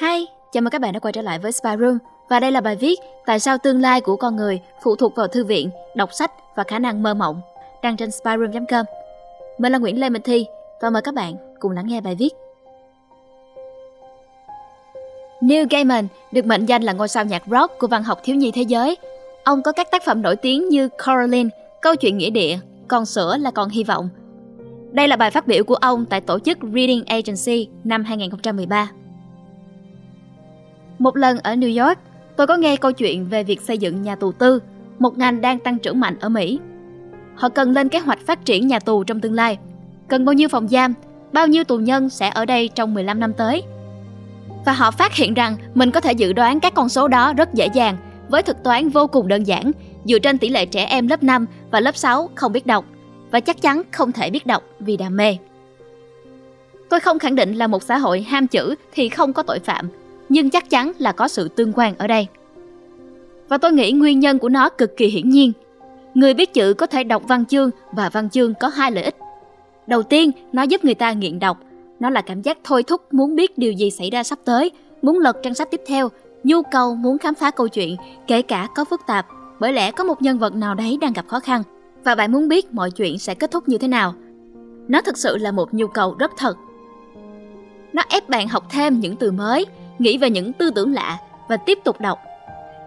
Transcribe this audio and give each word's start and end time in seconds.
Hi, 0.00 0.28
chào 0.52 0.60
mừng 0.60 0.70
các 0.70 0.80
bạn 0.80 0.92
đã 0.92 1.00
quay 1.00 1.12
trở 1.12 1.22
lại 1.22 1.38
với 1.38 1.52
Spy 1.52 1.70
Room 1.80 1.98
và 2.28 2.40
đây 2.40 2.52
là 2.52 2.60
bài 2.60 2.76
viết 2.76 2.98
Tại 3.26 3.40
sao 3.40 3.58
tương 3.58 3.80
lai 3.80 4.00
của 4.00 4.16
con 4.16 4.36
người 4.36 4.60
phụ 4.82 4.96
thuộc 4.96 5.16
vào 5.16 5.28
thư 5.28 5.44
viện, 5.44 5.70
đọc 5.94 6.12
sách 6.12 6.32
và 6.56 6.64
khả 6.64 6.78
năng 6.78 7.02
mơ 7.02 7.14
mộng 7.14 7.40
đăng 7.82 7.96
trên 7.96 8.10
spyroom.com. 8.10 8.86
Mình 9.58 9.72
là 9.72 9.78
Nguyễn 9.78 10.00
Lê 10.00 10.08
Minh 10.08 10.22
Thi 10.22 10.46
và 10.80 10.90
mời 10.90 11.02
các 11.02 11.14
bạn 11.14 11.34
cùng 11.60 11.72
lắng 11.72 11.86
nghe 11.86 12.00
bài 12.00 12.14
viết. 12.14 12.28
Neil 15.40 15.66
Gaiman 15.70 16.08
được 16.32 16.46
mệnh 16.46 16.66
danh 16.66 16.82
là 16.82 16.92
ngôi 16.92 17.08
sao 17.08 17.24
nhạc 17.24 17.42
rock 17.46 17.78
của 17.78 17.86
văn 17.86 18.02
học 18.02 18.20
thiếu 18.22 18.36
nhi 18.36 18.50
thế 18.50 18.62
giới. 18.62 18.96
Ông 19.44 19.62
có 19.62 19.72
các 19.72 19.90
tác 19.90 20.04
phẩm 20.04 20.22
nổi 20.22 20.36
tiếng 20.36 20.68
như 20.68 20.88
Coraline, 20.88 21.48
Câu 21.82 21.96
chuyện 21.96 22.18
nghĩa 22.18 22.30
địa, 22.30 22.58
Con 22.88 23.06
sữa 23.06 23.36
là 23.40 23.50
còn 23.50 23.68
hy 23.68 23.84
vọng. 23.84 24.08
Đây 24.92 25.08
là 25.08 25.16
bài 25.16 25.30
phát 25.30 25.46
biểu 25.46 25.64
của 25.64 25.74
ông 25.74 26.04
tại 26.04 26.20
tổ 26.20 26.38
chức 26.38 26.58
Reading 26.62 27.04
Agency 27.06 27.68
năm 27.84 28.04
2013. 28.04 28.90
Một 30.98 31.16
lần 31.16 31.38
ở 31.38 31.54
New 31.54 31.86
York, 31.86 31.98
tôi 32.36 32.46
có 32.46 32.56
nghe 32.56 32.76
câu 32.76 32.92
chuyện 32.92 33.24
về 33.24 33.42
việc 33.42 33.60
xây 33.60 33.78
dựng 33.78 34.02
nhà 34.02 34.16
tù 34.16 34.32
tư, 34.32 34.62
một 34.98 35.18
ngành 35.18 35.40
đang 35.40 35.58
tăng 35.58 35.78
trưởng 35.78 36.00
mạnh 36.00 36.16
ở 36.20 36.28
Mỹ. 36.28 36.58
Họ 37.34 37.48
cần 37.48 37.70
lên 37.70 37.88
kế 37.88 37.98
hoạch 37.98 38.26
phát 38.26 38.44
triển 38.44 38.66
nhà 38.66 38.78
tù 38.78 39.04
trong 39.04 39.20
tương 39.20 39.34
lai. 39.34 39.58
Cần 40.08 40.24
bao 40.24 40.32
nhiêu 40.32 40.48
phòng 40.48 40.68
giam, 40.68 40.94
bao 41.32 41.46
nhiêu 41.46 41.64
tù 41.64 41.78
nhân 41.78 42.10
sẽ 42.10 42.28
ở 42.28 42.44
đây 42.44 42.70
trong 42.74 42.94
15 42.94 43.20
năm 43.20 43.32
tới. 43.32 43.62
Và 44.64 44.72
họ 44.72 44.90
phát 44.90 45.14
hiện 45.14 45.34
rằng 45.34 45.56
mình 45.74 45.90
có 45.90 46.00
thể 46.00 46.12
dự 46.12 46.32
đoán 46.32 46.60
các 46.60 46.74
con 46.74 46.88
số 46.88 47.08
đó 47.08 47.32
rất 47.32 47.54
dễ 47.54 47.66
dàng 47.66 47.96
với 48.28 48.42
thực 48.42 48.62
toán 48.62 48.88
vô 48.88 49.06
cùng 49.06 49.28
đơn 49.28 49.44
giản 49.44 49.72
dựa 50.04 50.18
trên 50.18 50.38
tỷ 50.38 50.48
lệ 50.48 50.66
trẻ 50.66 50.84
em 50.84 51.08
lớp 51.08 51.22
5 51.22 51.46
và 51.70 51.80
lớp 51.80 51.96
6 51.96 52.30
không 52.34 52.52
biết 52.52 52.66
đọc 52.66 52.84
và 53.30 53.40
chắc 53.40 53.62
chắn 53.62 53.82
không 53.90 54.12
thể 54.12 54.30
biết 54.30 54.46
đọc 54.46 54.62
vì 54.78 54.96
đam 54.96 55.16
mê. 55.16 55.36
Tôi 56.90 57.00
không 57.00 57.18
khẳng 57.18 57.34
định 57.34 57.54
là 57.54 57.66
một 57.66 57.82
xã 57.82 57.98
hội 57.98 58.22
ham 58.22 58.46
chữ 58.46 58.74
thì 58.92 59.08
không 59.08 59.32
có 59.32 59.42
tội 59.42 59.58
phạm 59.58 59.88
nhưng 60.28 60.50
chắc 60.50 60.70
chắn 60.70 60.92
là 60.98 61.12
có 61.12 61.28
sự 61.28 61.48
tương 61.48 61.72
quan 61.72 61.94
ở 61.98 62.06
đây. 62.06 62.26
Và 63.48 63.58
tôi 63.58 63.72
nghĩ 63.72 63.92
nguyên 63.92 64.20
nhân 64.20 64.38
của 64.38 64.48
nó 64.48 64.68
cực 64.68 64.96
kỳ 64.96 65.06
hiển 65.06 65.30
nhiên. 65.30 65.52
Người 66.14 66.34
biết 66.34 66.54
chữ 66.54 66.74
có 66.74 66.86
thể 66.86 67.04
đọc 67.04 67.22
văn 67.28 67.46
chương 67.46 67.70
và 67.92 68.08
văn 68.08 68.30
chương 68.30 68.54
có 68.54 68.68
hai 68.68 68.90
lợi 68.90 69.04
ích. 69.04 69.16
Đầu 69.86 70.02
tiên, 70.02 70.30
nó 70.52 70.62
giúp 70.62 70.84
người 70.84 70.94
ta 70.94 71.12
nghiện 71.12 71.38
đọc. 71.38 71.58
Nó 72.00 72.10
là 72.10 72.22
cảm 72.22 72.42
giác 72.42 72.58
thôi 72.64 72.82
thúc 72.82 73.14
muốn 73.14 73.36
biết 73.36 73.58
điều 73.58 73.72
gì 73.72 73.90
xảy 73.90 74.10
ra 74.10 74.22
sắp 74.22 74.38
tới, 74.44 74.70
muốn 75.02 75.18
lật 75.18 75.36
trang 75.42 75.54
sách 75.54 75.70
tiếp 75.70 75.80
theo, 75.86 76.08
nhu 76.44 76.62
cầu 76.62 76.94
muốn 76.94 77.18
khám 77.18 77.34
phá 77.34 77.50
câu 77.50 77.68
chuyện, 77.68 77.96
kể 78.26 78.42
cả 78.42 78.68
có 78.74 78.84
phức 78.84 79.00
tạp, 79.06 79.26
bởi 79.60 79.72
lẽ 79.72 79.90
có 79.90 80.04
một 80.04 80.22
nhân 80.22 80.38
vật 80.38 80.54
nào 80.54 80.74
đấy 80.74 80.98
đang 81.00 81.12
gặp 81.12 81.28
khó 81.28 81.40
khăn 81.40 81.62
và 82.04 82.14
bạn 82.14 82.32
muốn 82.32 82.48
biết 82.48 82.72
mọi 82.72 82.90
chuyện 82.90 83.18
sẽ 83.18 83.34
kết 83.34 83.50
thúc 83.50 83.68
như 83.68 83.78
thế 83.78 83.88
nào. 83.88 84.14
Nó 84.88 85.00
thực 85.00 85.18
sự 85.18 85.36
là 85.36 85.50
một 85.50 85.74
nhu 85.74 85.86
cầu 85.86 86.16
rất 86.18 86.30
thật. 86.36 86.56
Nó 87.92 88.02
ép 88.08 88.28
bạn 88.28 88.48
học 88.48 88.64
thêm 88.70 89.00
những 89.00 89.16
từ 89.16 89.30
mới, 89.30 89.66
nghĩ 89.98 90.18
về 90.18 90.30
những 90.30 90.52
tư 90.52 90.70
tưởng 90.74 90.94
lạ 90.94 91.18
và 91.48 91.56
tiếp 91.56 91.78
tục 91.84 92.00
đọc. 92.00 92.18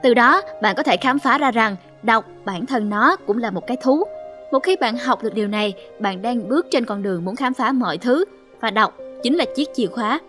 Từ 0.04 0.14
đó, 0.14 0.42
bạn 0.62 0.76
có 0.76 0.84
thể 0.84 0.98
khám 0.98 1.20
phá 1.20 1.38
ra 1.38 1.52
rằng 1.52 1.76
đọc 2.04 2.26
bản 2.46 2.66
thân 2.66 2.90
nó 2.90 3.16
cũng 3.16 3.38
là 3.38 3.52
một 3.52 3.68
cái 3.68 3.78
thú. 3.82 4.04
Một 4.52 4.60
khi 4.60 4.76
bạn 4.76 4.98
học 4.98 5.24
được 5.24 5.34
điều 5.34 5.48
này, 5.48 5.74
bạn 6.00 6.22
đang 6.22 6.50
bước 6.50 6.68
trên 6.72 6.86
con 6.86 7.04
đường 7.04 7.26
muốn 7.26 7.36
khám 7.36 7.54
phá 7.54 7.72
mọi 7.72 7.98
thứ 7.98 8.26
và 8.62 8.72
đọc 8.72 8.98
chính 9.24 9.36
là 9.36 9.46
chiếc 9.56 9.70
chìa 9.74 9.88
khóa. 9.88 10.20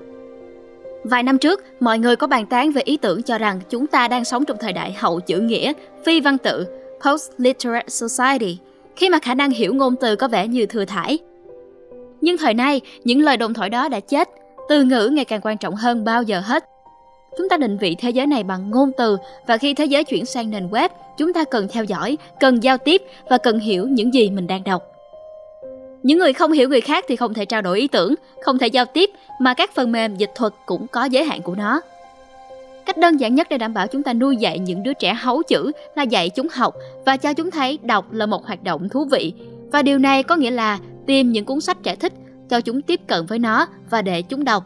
Vài 1.05 1.23
năm 1.23 1.39
trước, 1.39 1.65
mọi 1.81 1.99
người 1.99 2.17
có 2.17 2.27
bàn 2.27 2.47
tán 2.47 2.73
về 2.73 2.83
ý 2.83 2.97
tưởng 2.97 3.23
cho 3.23 3.39
rằng 3.39 3.61
chúng 3.71 3.87
ta 3.87 4.09
đang 4.09 4.25
sống 4.25 4.45
trong 4.45 4.57
thời 4.61 4.73
đại 4.73 4.93
hậu 4.93 5.21
chữ 5.21 5.41
nghĩa, 5.41 5.73
phi 6.05 6.21
văn 6.21 6.39
tự, 6.39 6.67
post-literate 7.01 7.89
society, 7.89 8.59
khi 8.97 9.09
mà 9.09 9.19
khả 9.19 9.35
năng 9.35 9.51
hiểu 9.51 9.75
ngôn 9.75 9.97
từ 9.97 10.17
có 10.17 10.29
vẻ 10.29 10.49
như 10.49 10.67
thừa 10.67 10.85
thải. 10.85 11.19
Nhưng 12.21 12.39
thời 12.39 12.55
nay, 12.55 12.81
những 13.05 13.21
lời 13.21 13.37
đồn 13.37 13.55
thoại 13.55 13.71
đó 13.71 13.89
đã 13.89 14.01
chết, 14.01 14.29
từ 14.69 14.83
ngữ 14.83 15.09
ngày 15.13 15.25
càng 15.25 15.41
quan 15.41 15.59
trọng 15.59 15.75
hơn 15.75 16.05
bao 16.05 16.23
giờ 16.23 16.41
hết. 16.41 16.65
Chúng 17.39 17.49
ta 17.49 17.57
định 17.57 17.79
vị 17.79 17.97
thế 17.99 18.11
giới 18.11 18.27
này 18.27 18.45
bằng 18.45 18.71
ngôn 18.71 18.91
từ 18.97 19.17
và 19.47 19.57
khi 19.57 19.75
thế 19.75 19.85
giới 19.85 20.05
chuyển 20.05 20.27
sang 20.27 20.51
nền 20.51 20.69
web, 20.69 20.89
chúng 21.19 21.33
ta 21.33 21.45
cần 21.45 21.69
theo 21.73 21.85
dõi, 21.85 22.19
cần 22.41 22.63
giao 22.63 22.79
tiếp 22.79 23.03
và 23.29 23.39
cần 23.39 23.59
hiểu 23.59 23.87
những 23.89 24.15
gì 24.15 24.31
mình 24.31 24.47
đang 24.47 24.65
đọc. 24.65 24.83
Những 26.03 26.19
người 26.19 26.33
không 26.33 26.53
hiểu 26.53 26.69
người 26.69 26.81
khác 26.81 27.05
thì 27.09 27.17
không 27.17 27.35
thể 27.35 27.45
trao 27.45 27.63
đổi 27.63 27.79
ý 27.79 27.89
tưởng, 27.89 28.15
không 28.43 28.59
thể 28.59 28.67
giao 28.67 28.85
tiếp 28.85 29.11
mà 29.41 29.55
các 29.55 29.75
phần 29.75 29.93
mềm 29.93 30.17
dịch 30.17 30.31
thuật 30.35 30.53
cũng 30.67 30.87
có 30.87 31.05
giới 31.05 31.25
hạn 31.25 31.43
của 31.43 31.55
nó. 31.55 31.81
Cách 32.87 32.97
đơn 32.97 33.17
giản 33.17 33.35
nhất 33.35 33.47
để 33.51 33.59
đảm 33.59 33.75
bảo 33.75 33.87
chúng 33.87 34.03
ta 34.03 34.13
nuôi 34.13 34.37
dạy 34.37 34.59
những 34.59 34.83
đứa 34.83 34.93
trẻ 34.93 35.15
hấu 35.15 35.43
chữ 35.43 35.73
là 35.95 36.03
dạy 36.03 36.31
chúng 36.31 36.49
học 36.53 36.75
và 37.07 37.17
cho 37.17 37.33
chúng 37.35 37.51
thấy 37.51 37.79
đọc 37.83 38.13
là 38.13 38.27
một 38.27 38.47
hoạt 38.47 38.63
động 38.63 38.89
thú 38.89 39.05
vị. 39.05 39.33
Và 39.73 39.83
điều 39.83 39.99
này 39.99 40.23
có 40.23 40.37
nghĩa 40.37 40.51
là 40.51 40.79
tìm 41.07 41.33
những 41.33 41.45
cuốn 41.45 41.61
sách 41.61 41.77
trẻ 41.83 41.97
thích, 41.97 42.13
cho 42.49 42.61
chúng 42.61 42.83
tiếp 42.83 43.01
cận 43.07 43.27
với 43.27 43.39
nó 43.39 43.67
và 43.91 44.03
để 44.03 44.23
chúng 44.23 44.45
đọc. 44.45 44.65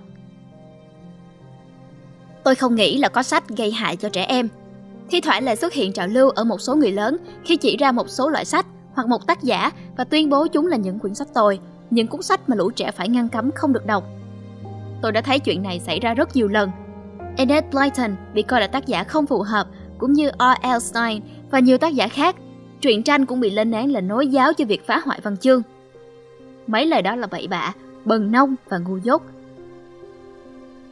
Tôi 2.45 2.55
không 2.55 2.75
nghĩ 2.75 2.99
là 2.99 3.09
có 3.09 3.23
sách 3.23 3.49
gây 3.49 3.71
hại 3.71 3.97
cho 3.97 4.09
trẻ 4.09 4.25
em. 4.25 4.49
Thi 5.11 5.21
thoảng 5.21 5.45
lại 5.45 5.57
xuất 5.57 5.73
hiện 5.73 5.93
trào 5.93 6.07
lưu 6.07 6.31
ở 6.31 6.45
một 6.45 6.61
số 6.61 6.75
người 6.75 6.93
lớn 6.93 7.17
khi 7.45 7.57
chỉ 7.57 7.77
ra 7.77 7.93
một 7.93 8.11
số 8.11 8.29
loại 8.29 8.45
sách 8.45 8.67
hoặc 8.95 9.09
một 9.09 9.27
tác 9.27 9.43
giả 9.43 9.71
và 9.97 10.05
tuyên 10.05 10.31
bố 10.31 10.47
chúng 10.47 10.67
là 10.67 10.77
những 10.77 10.99
quyển 10.99 11.15
sách 11.15 11.29
tồi, 11.35 11.59
những 11.91 12.07
cuốn 12.07 12.23
sách 12.23 12.49
mà 12.49 12.57
lũ 12.57 12.71
trẻ 12.71 12.91
phải 12.91 13.09
ngăn 13.09 13.29
cấm 13.29 13.51
không 13.53 13.73
được 13.73 13.87
đọc. 13.87 14.05
Tôi 15.03 15.13
đã 15.13 15.21
thấy 15.21 15.39
chuyện 15.39 15.63
này 15.63 15.81
xảy 15.81 16.01
ra 16.01 16.15
rất 16.15 16.37
nhiều 16.37 16.49
lần. 16.49 16.71
Enid 17.37 17.65
Blyton 17.73 18.17
bị 18.35 18.43
coi 18.43 18.61
là 18.61 18.67
tác 18.67 18.87
giả 18.87 19.05
không 19.05 19.27
phù 19.27 19.43
hợp, 19.43 19.67
cũng 19.99 20.13
như 20.13 20.31
R.L. 20.39 20.79
Stein 20.81 21.23
và 21.51 21.59
nhiều 21.59 21.79
tác 21.79 21.95
giả 21.95 22.09
khác. 22.09 22.37
Truyện 22.81 23.03
tranh 23.03 23.27
cũng 23.27 23.41
bị 23.41 23.51
lên 23.51 23.73
án 23.73 23.93
là 23.93 24.01
nối 24.01 24.27
giáo 24.27 24.53
cho 24.53 24.65
việc 24.65 24.87
phá 24.87 25.01
hoại 25.05 25.21
văn 25.23 25.37
chương. 25.37 25.63
Mấy 26.67 26.87
lời 26.87 27.03
đó 27.03 27.17
là 27.17 27.27
bậy 27.27 27.47
bạ, 27.47 27.73
bần 28.05 28.33
nông 28.33 28.55
và 28.69 28.79
ngu 28.79 28.97
dốt. 28.97 29.23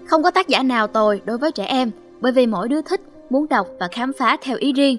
Không 0.06 0.22
có 0.22 0.30
tác 0.30 0.48
giả 0.48 0.62
nào 0.62 0.86
tồi 0.86 1.22
đối 1.24 1.38
với 1.38 1.52
trẻ 1.52 1.64
em, 1.64 1.90
bởi 2.20 2.32
vì 2.32 2.46
mỗi 2.46 2.68
đứa 2.68 2.82
thích, 2.82 3.00
muốn 3.30 3.48
đọc 3.48 3.66
và 3.80 3.88
khám 3.92 4.12
phá 4.12 4.36
theo 4.42 4.56
ý 4.56 4.72
riêng. 4.72 4.96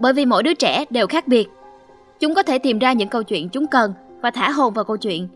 Bởi 0.00 0.12
vì 0.12 0.26
mỗi 0.26 0.42
đứa 0.42 0.54
trẻ 0.54 0.84
đều 0.90 1.06
khác 1.06 1.28
biệt. 1.28 1.48
Chúng 2.20 2.34
có 2.34 2.42
thể 2.42 2.58
tìm 2.58 2.78
ra 2.78 2.92
những 2.92 3.08
câu 3.08 3.22
chuyện 3.22 3.48
chúng 3.48 3.66
cần 3.66 3.92
và 4.22 4.30
thả 4.30 4.50
hồn 4.50 4.74
vào 4.74 4.84
câu 4.84 4.96
chuyện. 4.96 5.28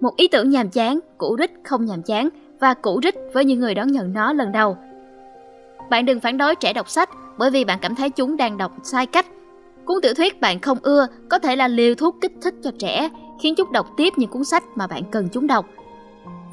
Một 0.00 0.16
ý 0.16 0.28
tưởng 0.28 0.50
nhàm 0.50 0.68
chán, 0.68 1.00
cũ 1.18 1.36
rích 1.38 1.52
không 1.64 1.84
nhàm 1.84 2.02
chán 2.02 2.28
và 2.60 2.74
cũ 2.74 3.00
rích 3.02 3.14
với 3.32 3.44
những 3.44 3.60
người 3.60 3.74
đón 3.74 3.92
nhận 3.92 4.12
nó 4.12 4.32
lần 4.32 4.52
đầu. 4.52 4.76
Bạn 5.90 6.06
đừng 6.06 6.20
phản 6.20 6.38
đối 6.38 6.54
trẻ 6.54 6.72
đọc 6.72 6.88
sách 6.88 7.10
bởi 7.38 7.50
vì 7.50 7.64
bạn 7.64 7.78
cảm 7.82 7.94
thấy 7.94 8.10
chúng 8.10 8.36
đang 8.36 8.58
đọc 8.58 8.72
sai 8.82 9.06
cách. 9.06 9.26
Cuốn 9.84 9.96
tiểu 10.02 10.14
thuyết 10.14 10.40
bạn 10.40 10.60
không 10.60 10.78
ưa 10.82 11.06
có 11.28 11.38
thể 11.38 11.56
là 11.56 11.68
liều 11.68 11.94
thuốc 11.94 12.16
kích 12.20 12.32
thích 12.42 12.54
cho 12.62 12.70
trẻ, 12.78 13.08
khiến 13.42 13.54
chúng 13.54 13.72
đọc 13.72 13.86
tiếp 13.96 14.12
những 14.16 14.30
cuốn 14.30 14.44
sách 14.44 14.64
mà 14.74 14.86
bạn 14.86 15.02
cần 15.10 15.28
chúng 15.32 15.46
đọc. 15.46 15.66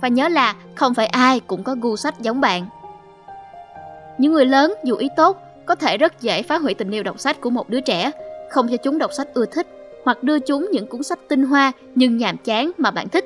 Và 0.01 0.07
nhớ 0.07 0.27
là 0.27 0.55
không 0.75 0.93
phải 0.93 1.07
ai 1.07 1.39
cũng 1.39 1.63
có 1.63 1.75
gu 1.81 1.95
sách 1.95 2.19
giống 2.19 2.41
bạn. 2.41 2.65
Những 4.17 4.33
người 4.33 4.45
lớn 4.45 4.73
dù 4.83 4.95
ý 4.95 5.09
tốt 5.17 5.37
có 5.65 5.75
thể 5.75 5.97
rất 5.97 6.21
dễ 6.21 6.43
phá 6.43 6.57
hủy 6.57 6.73
tình 6.73 6.91
yêu 6.91 7.03
đọc 7.03 7.19
sách 7.19 7.41
của 7.41 7.49
một 7.49 7.69
đứa 7.69 7.81
trẻ, 7.81 8.11
không 8.49 8.67
cho 8.67 8.77
chúng 8.77 8.97
đọc 8.97 9.13
sách 9.13 9.33
ưa 9.33 9.45
thích 9.45 9.67
hoặc 10.05 10.23
đưa 10.23 10.39
chúng 10.39 10.69
những 10.71 10.87
cuốn 10.87 11.03
sách 11.03 11.19
tinh 11.27 11.43
hoa 11.43 11.71
nhưng 11.95 12.17
nhàm 12.17 12.37
chán 12.37 12.71
mà 12.77 12.91
bạn 12.91 13.09
thích. 13.09 13.25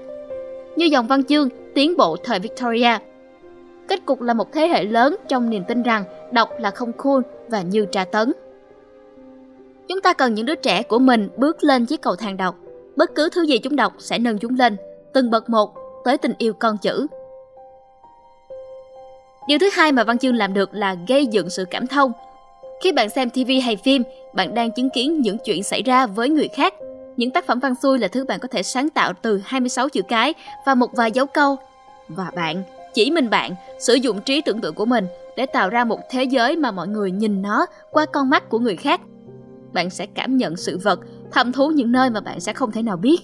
Như 0.75 0.85
dòng 0.85 1.07
văn 1.07 1.23
chương 1.23 1.49
Tiến 1.75 1.97
bộ 1.97 2.17
thời 2.23 2.39
Victoria. 2.39 2.97
Kết 3.87 4.05
cục 4.05 4.21
là 4.21 4.33
một 4.33 4.53
thế 4.53 4.67
hệ 4.67 4.83
lớn 4.83 5.15
trong 5.27 5.49
niềm 5.49 5.63
tin 5.67 5.83
rằng 5.83 6.03
đọc 6.31 6.49
là 6.59 6.71
không 6.71 6.93
cool 6.93 7.21
và 7.47 7.61
như 7.61 7.85
tra 7.85 8.05
tấn. 8.05 8.33
Chúng 9.87 10.01
ta 10.01 10.13
cần 10.13 10.33
những 10.33 10.45
đứa 10.45 10.55
trẻ 10.55 10.83
của 10.83 10.99
mình 10.99 11.29
bước 11.37 11.63
lên 11.63 11.85
chiếc 11.85 12.01
cầu 12.01 12.15
thang 12.15 12.37
đọc. 12.37 12.55
Bất 12.95 13.15
cứ 13.15 13.29
thứ 13.29 13.41
gì 13.41 13.57
chúng 13.57 13.75
đọc 13.75 13.93
sẽ 13.99 14.19
nâng 14.19 14.37
chúng 14.37 14.55
lên, 14.59 14.77
từng 15.13 15.31
bậc 15.31 15.49
một 15.49 15.80
tới 16.03 16.17
tình 16.17 16.33
yêu 16.37 16.53
con 16.53 16.77
chữ. 16.77 17.07
Điều 19.47 19.59
thứ 19.59 19.69
hai 19.73 19.91
mà 19.91 20.03
Văn 20.03 20.17
Chương 20.17 20.35
làm 20.35 20.53
được 20.53 20.73
là 20.73 20.95
gây 21.07 21.25
dựng 21.25 21.49
sự 21.49 21.65
cảm 21.65 21.87
thông. 21.87 22.11
Khi 22.83 22.91
bạn 22.91 23.09
xem 23.09 23.29
TV 23.29 23.51
hay 23.63 23.75
phim, 23.75 24.03
bạn 24.33 24.55
đang 24.55 24.71
chứng 24.71 24.89
kiến 24.89 25.21
những 25.21 25.37
chuyện 25.45 25.63
xảy 25.63 25.83
ra 25.83 26.05
với 26.05 26.29
người 26.29 26.47
khác. 26.47 26.73
Những 27.17 27.31
tác 27.31 27.45
phẩm 27.45 27.59
văn 27.59 27.75
xuôi 27.75 27.99
là 27.99 28.07
thứ 28.07 28.25
bạn 28.25 28.39
có 28.39 28.47
thể 28.47 28.63
sáng 28.63 28.89
tạo 28.89 29.13
từ 29.21 29.41
26 29.45 29.89
chữ 29.89 30.01
cái 30.01 30.33
và 30.65 30.75
một 30.75 30.93
vài 30.93 31.11
dấu 31.11 31.25
câu. 31.25 31.57
Và 32.07 32.31
bạn, 32.35 32.63
chỉ 32.93 33.11
mình 33.11 33.29
bạn, 33.29 33.55
sử 33.79 33.93
dụng 33.93 34.21
trí 34.21 34.41
tưởng 34.41 34.61
tượng 34.61 34.75
của 34.75 34.85
mình 34.85 35.07
để 35.37 35.45
tạo 35.45 35.69
ra 35.69 35.83
một 35.83 35.99
thế 36.09 36.23
giới 36.23 36.55
mà 36.55 36.71
mọi 36.71 36.87
người 36.87 37.11
nhìn 37.11 37.41
nó 37.41 37.65
qua 37.91 38.05
con 38.05 38.29
mắt 38.29 38.49
của 38.49 38.59
người 38.59 38.75
khác. 38.75 39.01
Bạn 39.73 39.89
sẽ 39.89 40.05
cảm 40.05 40.37
nhận 40.37 40.57
sự 40.57 40.77
vật, 40.77 40.99
thăm 41.31 41.51
thú 41.51 41.69
những 41.69 41.91
nơi 41.91 42.09
mà 42.09 42.21
bạn 42.21 42.39
sẽ 42.39 42.53
không 42.53 42.71
thể 42.71 42.81
nào 42.81 42.97
biết. 42.97 43.17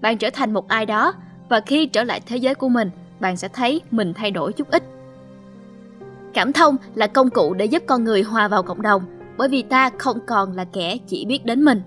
Bạn 0.00 0.18
trở 0.18 0.30
thành 0.30 0.52
một 0.52 0.68
ai 0.68 0.86
đó 0.86 1.14
và 1.50 1.60
khi 1.60 1.86
trở 1.86 2.04
lại 2.04 2.20
thế 2.26 2.36
giới 2.36 2.54
của 2.54 2.68
mình, 2.68 2.90
bạn 3.20 3.36
sẽ 3.36 3.48
thấy 3.48 3.80
mình 3.90 4.14
thay 4.14 4.30
đổi 4.30 4.52
chút 4.52 4.70
ít. 4.70 4.82
Cảm 6.34 6.52
thông 6.52 6.76
là 6.94 7.06
công 7.06 7.30
cụ 7.30 7.54
để 7.54 7.64
giúp 7.64 7.82
con 7.86 8.04
người 8.04 8.22
hòa 8.22 8.48
vào 8.48 8.62
cộng 8.62 8.82
đồng, 8.82 9.02
bởi 9.36 9.48
vì 9.48 9.62
ta 9.62 9.90
không 9.98 10.18
còn 10.26 10.52
là 10.52 10.64
kẻ 10.64 10.96
chỉ 11.06 11.24
biết 11.24 11.44
đến 11.44 11.64
mình. 11.64 11.82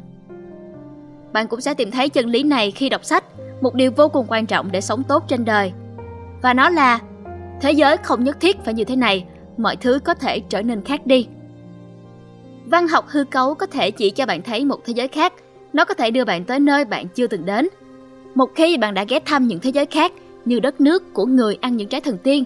Bạn 1.33 1.47
cũng 1.47 1.61
sẽ 1.61 1.73
tìm 1.73 1.91
thấy 1.91 2.09
chân 2.09 2.25
lý 2.25 2.43
này 2.43 2.71
khi 2.71 2.89
đọc 2.89 3.05
sách, 3.05 3.23
một 3.61 3.75
điều 3.75 3.91
vô 3.97 4.07
cùng 4.07 4.25
quan 4.29 4.45
trọng 4.45 4.71
để 4.71 4.81
sống 4.81 5.03
tốt 5.03 5.23
trên 5.27 5.45
đời. 5.45 5.71
Và 6.41 6.53
nó 6.53 6.69
là 6.69 6.99
thế 7.61 7.71
giới 7.71 7.97
không 7.97 8.23
nhất 8.23 8.37
thiết 8.39 8.65
phải 8.65 8.73
như 8.73 8.83
thế 8.83 8.95
này, 8.95 9.25
mọi 9.57 9.75
thứ 9.75 9.99
có 10.03 10.13
thể 10.13 10.39
trở 10.39 10.61
nên 10.61 10.81
khác 10.81 11.05
đi. 11.05 11.27
Văn 12.65 12.87
học 12.87 13.05
hư 13.07 13.23
cấu 13.23 13.55
có 13.55 13.65
thể 13.65 13.91
chỉ 13.91 14.09
cho 14.09 14.25
bạn 14.25 14.41
thấy 14.41 14.65
một 14.65 14.85
thế 14.85 14.93
giới 14.93 15.07
khác, 15.07 15.33
nó 15.73 15.85
có 15.85 15.93
thể 15.93 16.11
đưa 16.11 16.25
bạn 16.25 16.45
tới 16.45 16.59
nơi 16.59 16.85
bạn 16.85 17.07
chưa 17.07 17.27
từng 17.27 17.45
đến– 17.45 17.67
một 18.35 18.55
khi 18.55 18.77
bạn 18.77 18.93
đã 18.93 19.05
ghé 19.09 19.19
thăm 19.19 19.47
những 19.47 19.59
thế 19.59 19.69
giới 19.69 19.85
khác 19.85 20.11
như 20.45 20.59
đất 20.59 20.81
nước 20.81 21.13
của 21.13 21.25
người 21.25 21.57
ăn 21.61 21.77
những 21.77 21.87
trái 21.87 22.01
thần 22.01 22.17
tiên, 22.17 22.43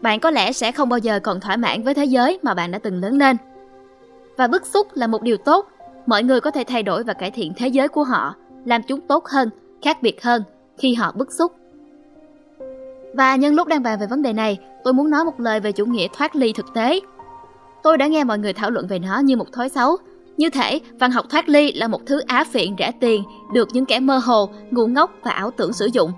bạn 0.00 0.20
có 0.20 0.30
lẽ 0.30 0.52
sẽ 0.52 0.72
không 0.72 0.88
bao 0.88 0.98
giờ 0.98 1.20
còn 1.20 1.40
thỏa 1.40 1.56
mãn 1.56 1.82
với 1.82 1.94
thế 1.94 2.04
giới 2.04 2.38
mà 2.42 2.54
bạn 2.54 2.70
đã 2.70 2.78
từng 2.78 3.00
lớn 3.00 3.18
lên. 3.18 3.36
Và 4.36 4.46
bức 4.46 4.66
xúc 4.66 4.86
là 4.94 5.06
một 5.06 5.22
điều 5.22 5.36
tốt, 5.36 5.68
mọi 6.06 6.22
người 6.22 6.40
có 6.40 6.50
thể 6.50 6.64
thay 6.64 6.82
đổi 6.82 7.04
và 7.04 7.12
cải 7.12 7.30
thiện 7.30 7.52
thế 7.56 7.68
giới 7.68 7.88
của 7.88 8.04
họ, 8.04 8.34
làm 8.64 8.82
chúng 8.82 9.00
tốt 9.00 9.26
hơn, 9.26 9.50
khác 9.82 10.02
biệt 10.02 10.22
hơn 10.22 10.42
khi 10.78 10.94
họ 10.94 11.12
bức 11.12 11.32
xúc. 11.32 11.52
Và 13.14 13.36
nhân 13.36 13.54
lúc 13.54 13.68
đang 13.68 13.82
bàn 13.82 13.98
về 14.00 14.06
vấn 14.06 14.22
đề 14.22 14.32
này, 14.32 14.58
tôi 14.84 14.94
muốn 14.94 15.10
nói 15.10 15.24
một 15.24 15.40
lời 15.40 15.60
về 15.60 15.72
chủ 15.72 15.86
nghĩa 15.86 16.06
thoát 16.12 16.36
ly 16.36 16.52
thực 16.52 16.66
tế. 16.74 17.00
Tôi 17.82 17.98
đã 17.98 18.06
nghe 18.06 18.24
mọi 18.24 18.38
người 18.38 18.52
thảo 18.52 18.70
luận 18.70 18.86
về 18.86 18.98
nó 18.98 19.18
như 19.18 19.36
một 19.36 19.52
thói 19.52 19.68
xấu, 19.68 19.96
như 20.38 20.50
thể 20.50 20.80
văn 20.98 21.10
học 21.10 21.26
thoát 21.30 21.48
ly 21.48 21.72
là 21.72 21.88
một 21.88 22.06
thứ 22.06 22.20
á 22.26 22.44
phiện 22.52 22.74
rẻ 22.78 22.92
tiền 23.00 23.22
được 23.52 23.68
những 23.72 23.86
kẻ 23.86 24.00
mơ 24.00 24.18
hồ, 24.18 24.48
ngu 24.70 24.86
ngốc 24.86 25.10
và 25.22 25.30
ảo 25.30 25.50
tưởng 25.50 25.72
sử 25.72 25.88
dụng. 25.92 26.12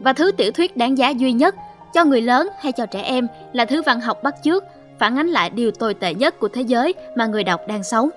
Và 0.00 0.12
thứ 0.12 0.32
tiểu 0.32 0.50
thuyết 0.52 0.76
đáng 0.76 0.98
giá 0.98 1.10
duy 1.10 1.32
nhất 1.32 1.54
cho 1.94 2.04
người 2.04 2.20
lớn 2.20 2.48
hay 2.58 2.72
cho 2.72 2.86
trẻ 2.86 3.02
em 3.02 3.26
là 3.52 3.64
thứ 3.64 3.82
văn 3.82 4.00
học 4.00 4.22
bắt 4.22 4.34
chước, 4.44 4.64
phản 4.98 5.18
ánh 5.18 5.28
lại 5.28 5.50
điều 5.50 5.70
tồi 5.70 5.94
tệ 5.94 6.14
nhất 6.14 6.40
của 6.40 6.48
thế 6.48 6.62
giới 6.62 6.94
mà 7.16 7.26
người 7.26 7.44
đọc 7.44 7.60
đang 7.68 7.82
sống. 7.82 8.10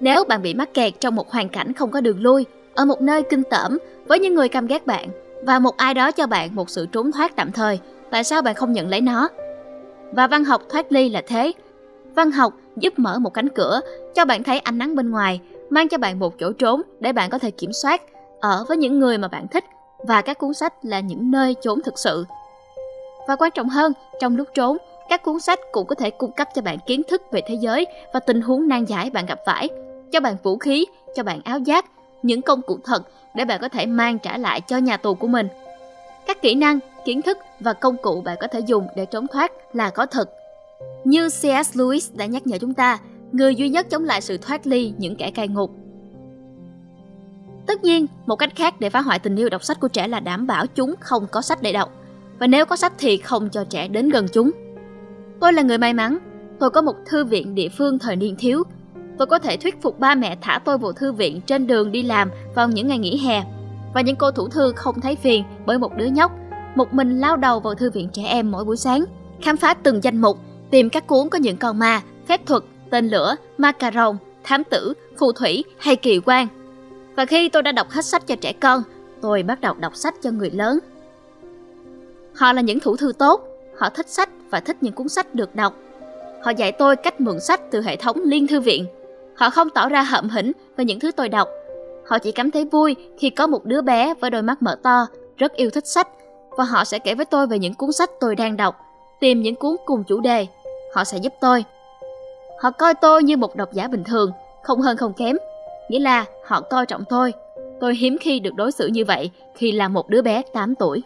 Nếu 0.00 0.24
bạn 0.24 0.42
bị 0.42 0.54
mắc 0.54 0.74
kẹt 0.74 0.92
trong 1.00 1.14
một 1.14 1.30
hoàn 1.30 1.48
cảnh 1.48 1.72
không 1.72 1.90
có 1.90 2.00
đường 2.00 2.22
lui, 2.22 2.46
ở 2.74 2.84
một 2.84 3.00
nơi 3.00 3.22
kinh 3.22 3.42
tởm 3.50 3.78
với 4.06 4.18
những 4.18 4.34
người 4.34 4.48
căm 4.48 4.66
ghét 4.66 4.86
bạn 4.86 5.08
và 5.42 5.58
một 5.58 5.76
ai 5.76 5.94
đó 5.94 6.10
cho 6.10 6.26
bạn 6.26 6.54
một 6.54 6.70
sự 6.70 6.86
trốn 6.92 7.12
thoát 7.12 7.36
tạm 7.36 7.52
thời, 7.52 7.80
tại 8.10 8.24
sao 8.24 8.42
bạn 8.42 8.54
không 8.54 8.72
nhận 8.72 8.88
lấy 8.88 9.00
nó? 9.00 9.28
Và 10.12 10.26
văn 10.26 10.44
học 10.44 10.62
thoát 10.68 10.92
ly 10.92 11.08
là 11.08 11.22
thế. 11.26 11.52
Văn 12.14 12.30
học 12.30 12.54
giúp 12.76 12.98
mở 12.98 13.18
một 13.18 13.34
cánh 13.34 13.48
cửa, 13.48 13.80
cho 14.14 14.24
bạn 14.24 14.42
thấy 14.42 14.58
ánh 14.58 14.78
nắng 14.78 14.94
bên 14.94 15.10
ngoài, 15.10 15.40
mang 15.70 15.88
cho 15.88 15.98
bạn 15.98 16.18
một 16.18 16.38
chỗ 16.38 16.52
trốn 16.52 16.82
để 17.00 17.12
bạn 17.12 17.30
có 17.30 17.38
thể 17.38 17.50
kiểm 17.50 17.72
soát, 17.72 18.02
ở 18.40 18.64
với 18.68 18.76
những 18.76 18.98
người 18.98 19.18
mà 19.18 19.28
bạn 19.28 19.48
thích 19.48 19.64
và 19.98 20.22
các 20.22 20.38
cuốn 20.38 20.54
sách 20.54 20.74
là 20.82 21.00
những 21.00 21.30
nơi 21.30 21.54
trốn 21.62 21.80
thực 21.84 21.98
sự. 21.98 22.24
Và 23.28 23.36
quan 23.36 23.50
trọng 23.54 23.68
hơn, 23.68 23.92
trong 24.20 24.36
lúc 24.36 24.48
trốn, 24.54 24.76
các 25.08 25.22
cuốn 25.22 25.40
sách 25.40 25.58
cũng 25.72 25.86
có 25.86 25.94
thể 25.94 26.10
cung 26.10 26.32
cấp 26.32 26.48
cho 26.54 26.62
bạn 26.62 26.78
kiến 26.86 27.02
thức 27.08 27.22
về 27.32 27.40
thế 27.46 27.54
giới 27.54 27.86
và 28.12 28.20
tình 28.20 28.40
huống 28.40 28.68
nan 28.68 28.84
giải 28.84 29.10
bạn 29.10 29.26
gặp 29.26 29.40
phải, 29.46 29.68
cho 30.12 30.20
bạn 30.20 30.36
vũ 30.42 30.58
khí, 30.58 30.86
cho 31.14 31.22
bạn 31.22 31.40
áo 31.44 31.58
giáp, 31.66 31.84
những 32.22 32.42
công 32.42 32.62
cụ 32.62 32.78
thật 32.84 33.02
để 33.34 33.44
bạn 33.44 33.60
có 33.60 33.68
thể 33.68 33.86
mang 33.86 34.18
trả 34.18 34.38
lại 34.38 34.60
cho 34.60 34.76
nhà 34.76 34.96
tù 34.96 35.14
của 35.14 35.26
mình. 35.26 35.48
Các 36.26 36.42
kỹ 36.42 36.54
năng, 36.54 36.78
kiến 37.04 37.22
thức 37.22 37.38
và 37.60 37.72
công 37.72 37.96
cụ 37.96 38.20
bạn 38.20 38.36
có 38.40 38.46
thể 38.46 38.60
dùng 38.60 38.86
để 38.96 39.06
trốn 39.06 39.26
thoát 39.26 39.52
là 39.72 39.90
có 39.90 40.06
thật. 40.06 40.30
Như 41.04 41.28
C.S. 41.28 41.76
Lewis 41.76 42.16
đã 42.16 42.26
nhắc 42.26 42.46
nhở 42.46 42.58
chúng 42.58 42.74
ta, 42.74 42.98
người 43.32 43.54
duy 43.54 43.68
nhất 43.68 43.90
chống 43.90 44.04
lại 44.04 44.20
sự 44.20 44.36
thoát 44.36 44.66
ly 44.66 44.92
những 44.98 45.16
kẻ 45.16 45.30
cai 45.30 45.48
ngục 45.48 45.70
Tất 47.66 47.84
nhiên, 47.84 48.06
một 48.26 48.36
cách 48.36 48.52
khác 48.56 48.74
để 48.80 48.90
phá 48.90 49.00
hoại 49.00 49.18
tình 49.18 49.36
yêu 49.36 49.48
đọc 49.48 49.64
sách 49.64 49.80
của 49.80 49.88
trẻ 49.88 50.08
là 50.08 50.20
đảm 50.20 50.46
bảo 50.46 50.66
chúng 50.66 50.94
không 51.00 51.26
có 51.30 51.42
sách 51.42 51.62
để 51.62 51.72
đọc. 51.72 51.92
Và 52.38 52.46
nếu 52.46 52.66
có 52.66 52.76
sách 52.76 52.92
thì 52.98 53.16
không 53.16 53.48
cho 53.50 53.64
trẻ 53.64 53.88
đến 53.88 54.08
gần 54.08 54.26
chúng. 54.32 54.50
Tôi 55.40 55.52
là 55.52 55.62
người 55.62 55.78
may 55.78 55.94
mắn, 55.94 56.18
tôi 56.58 56.70
có 56.70 56.82
một 56.82 56.94
thư 57.06 57.24
viện 57.24 57.54
địa 57.54 57.68
phương 57.68 57.98
thời 57.98 58.16
niên 58.16 58.36
thiếu. 58.38 58.62
Tôi 59.18 59.26
có 59.26 59.38
thể 59.38 59.56
thuyết 59.56 59.82
phục 59.82 59.98
ba 59.98 60.14
mẹ 60.14 60.38
thả 60.40 60.60
tôi 60.64 60.78
vào 60.78 60.92
thư 60.92 61.12
viện 61.12 61.40
trên 61.46 61.66
đường 61.66 61.92
đi 61.92 62.02
làm 62.02 62.30
vào 62.54 62.68
những 62.68 62.88
ngày 62.88 62.98
nghỉ 62.98 63.18
hè. 63.18 63.42
Và 63.94 64.00
những 64.00 64.16
cô 64.16 64.30
thủ 64.30 64.48
thư 64.48 64.72
không 64.76 65.00
thấy 65.00 65.16
phiền 65.16 65.44
bởi 65.66 65.78
một 65.78 65.96
đứa 65.96 66.06
nhóc, 66.06 66.32
một 66.74 66.94
mình 66.94 67.18
lao 67.18 67.36
đầu 67.36 67.60
vào 67.60 67.74
thư 67.74 67.90
viện 67.90 68.08
trẻ 68.12 68.22
em 68.22 68.50
mỗi 68.50 68.64
buổi 68.64 68.76
sáng, 68.76 69.04
khám 69.40 69.56
phá 69.56 69.74
từng 69.74 70.04
danh 70.04 70.20
mục, 70.20 70.38
tìm 70.72 70.90
các 70.90 71.06
cuốn 71.06 71.28
có 71.28 71.38
những 71.38 71.56
con 71.56 71.78
ma, 71.78 72.00
phép 72.26 72.46
thuật, 72.46 72.62
tên 72.90 73.08
lửa, 73.08 73.36
ma 73.58 73.72
cà 73.72 73.90
rồng, 73.94 74.16
thám 74.44 74.64
tử, 74.64 74.94
phù 75.18 75.32
thủy 75.32 75.64
hay 75.78 75.96
kỳ 75.96 76.20
quan 76.24 76.48
và 77.16 77.24
khi 77.24 77.48
tôi 77.48 77.62
đã 77.62 77.72
đọc 77.72 77.90
hết 77.90 78.04
sách 78.04 78.26
cho 78.26 78.36
trẻ 78.36 78.52
con, 78.52 78.82
tôi 79.20 79.42
bắt 79.42 79.60
đầu 79.60 79.74
đọc 79.74 79.96
sách 79.96 80.14
cho 80.22 80.30
người 80.30 80.50
lớn. 80.50 80.78
Họ 82.34 82.52
là 82.52 82.60
những 82.60 82.80
thủ 82.80 82.96
thư 82.96 83.12
tốt, 83.18 83.40
họ 83.78 83.88
thích 83.88 84.08
sách 84.08 84.28
và 84.50 84.60
thích 84.60 84.76
những 84.80 84.92
cuốn 84.92 85.08
sách 85.08 85.34
được 85.34 85.56
đọc. 85.56 85.74
Họ 86.42 86.50
dạy 86.50 86.72
tôi 86.72 86.96
cách 86.96 87.20
mượn 87.20 87.40
sách 87.40 87.60
từ 87.70 87.82
hệ 87.82 87.96
thống 87.96 88.16
liên 88.24 88.46
thư 88.46 88.60
viện. 88.60 88.86
Họ 89.36 89.50
không 89.50 89.70
tỏ 89.70 89.88
ra 89.88 90.02
hậm 90.02 90.28
hĩnh 90.28 90.52
về 90.76 90.84
những 90.84 91.00
thứ 91.00 91.12
tôi 91.12 91.28
đọc. 91.28 91.48
Họ 92.06 92.18
chỉ 92.18 92.32
cảm 92.32 92.50
thấy 92.50 92.64
vui 92.64 92.96
khi 93.18 93.30
có 93.30 93.46
một 93.46 93.64
đứa 93.64 93.82
bé 93.82 94.14
với 94.20 94.30
đôi 94.30 94.42
mắt 94.42 94.62
mở 94.62 94.76
to, 94.82 95.06
rất 95.36 95.52
yêu 95.52 95.70
thích 95.70 95.86
sách 95.86 96.08
và 96.50 96.64
họ 96.64 96.84
sẽ 96.84 96.98
kể 96.98 97.14
với 97.14 97.24
tôi 97.24 97.46
về 97.46 97.58
những 97.58 97.74
cuốn 97.74 97.92
sách 97.92 98.10
tôi 98.20 98.36
đang 98.36 98.56
đọc, 98.56 98.76
tìm 99.20 99.42
những 99.42 99.54
cuốn 99.54 99.76
cùng 99.86 100.04
chủ 100.04 100.20
đề. 100.20 100.46
Họ 100.94 101.04
sẽ 101.04 101.18
giúp 101.18 101.32
tôi. 101.40 101.64
Họ 102.60 102.70
coi 102.70 102.94
tôi 102.94 103.22
như 103.22 103.36
một 103.36 103.56
độc 103.56 103.72
giả 103.72 103.88
bình 103.88 104.04
thường, 104.04 104.32
không 104.62 104.80
hơn 104.80 104.96
không 104.96 105.12
kém 105.12 105.36
nghĩa 105.88 105.98
là 105.98 106.24
họ 106.44 106.60
coi 106.60 106.86
trọng 106.86 107.04
tôi. 107.04 107.32
Tôi 107.80 107.96
hiếm 107.96 108.16
khi 108.20 108.40
được 108.40 108.54
đối 108.54 108.72
xử 108.72 108.86
như 108.86 109.04
vậy 109.04 109.30
khi 109.54 109.72
là 109.72 109.88
một 109.88 110.08
đứa 110.08 110.22
bé 110.22 110.42
8 110.52 110.74
tuổi. 110.74 111.02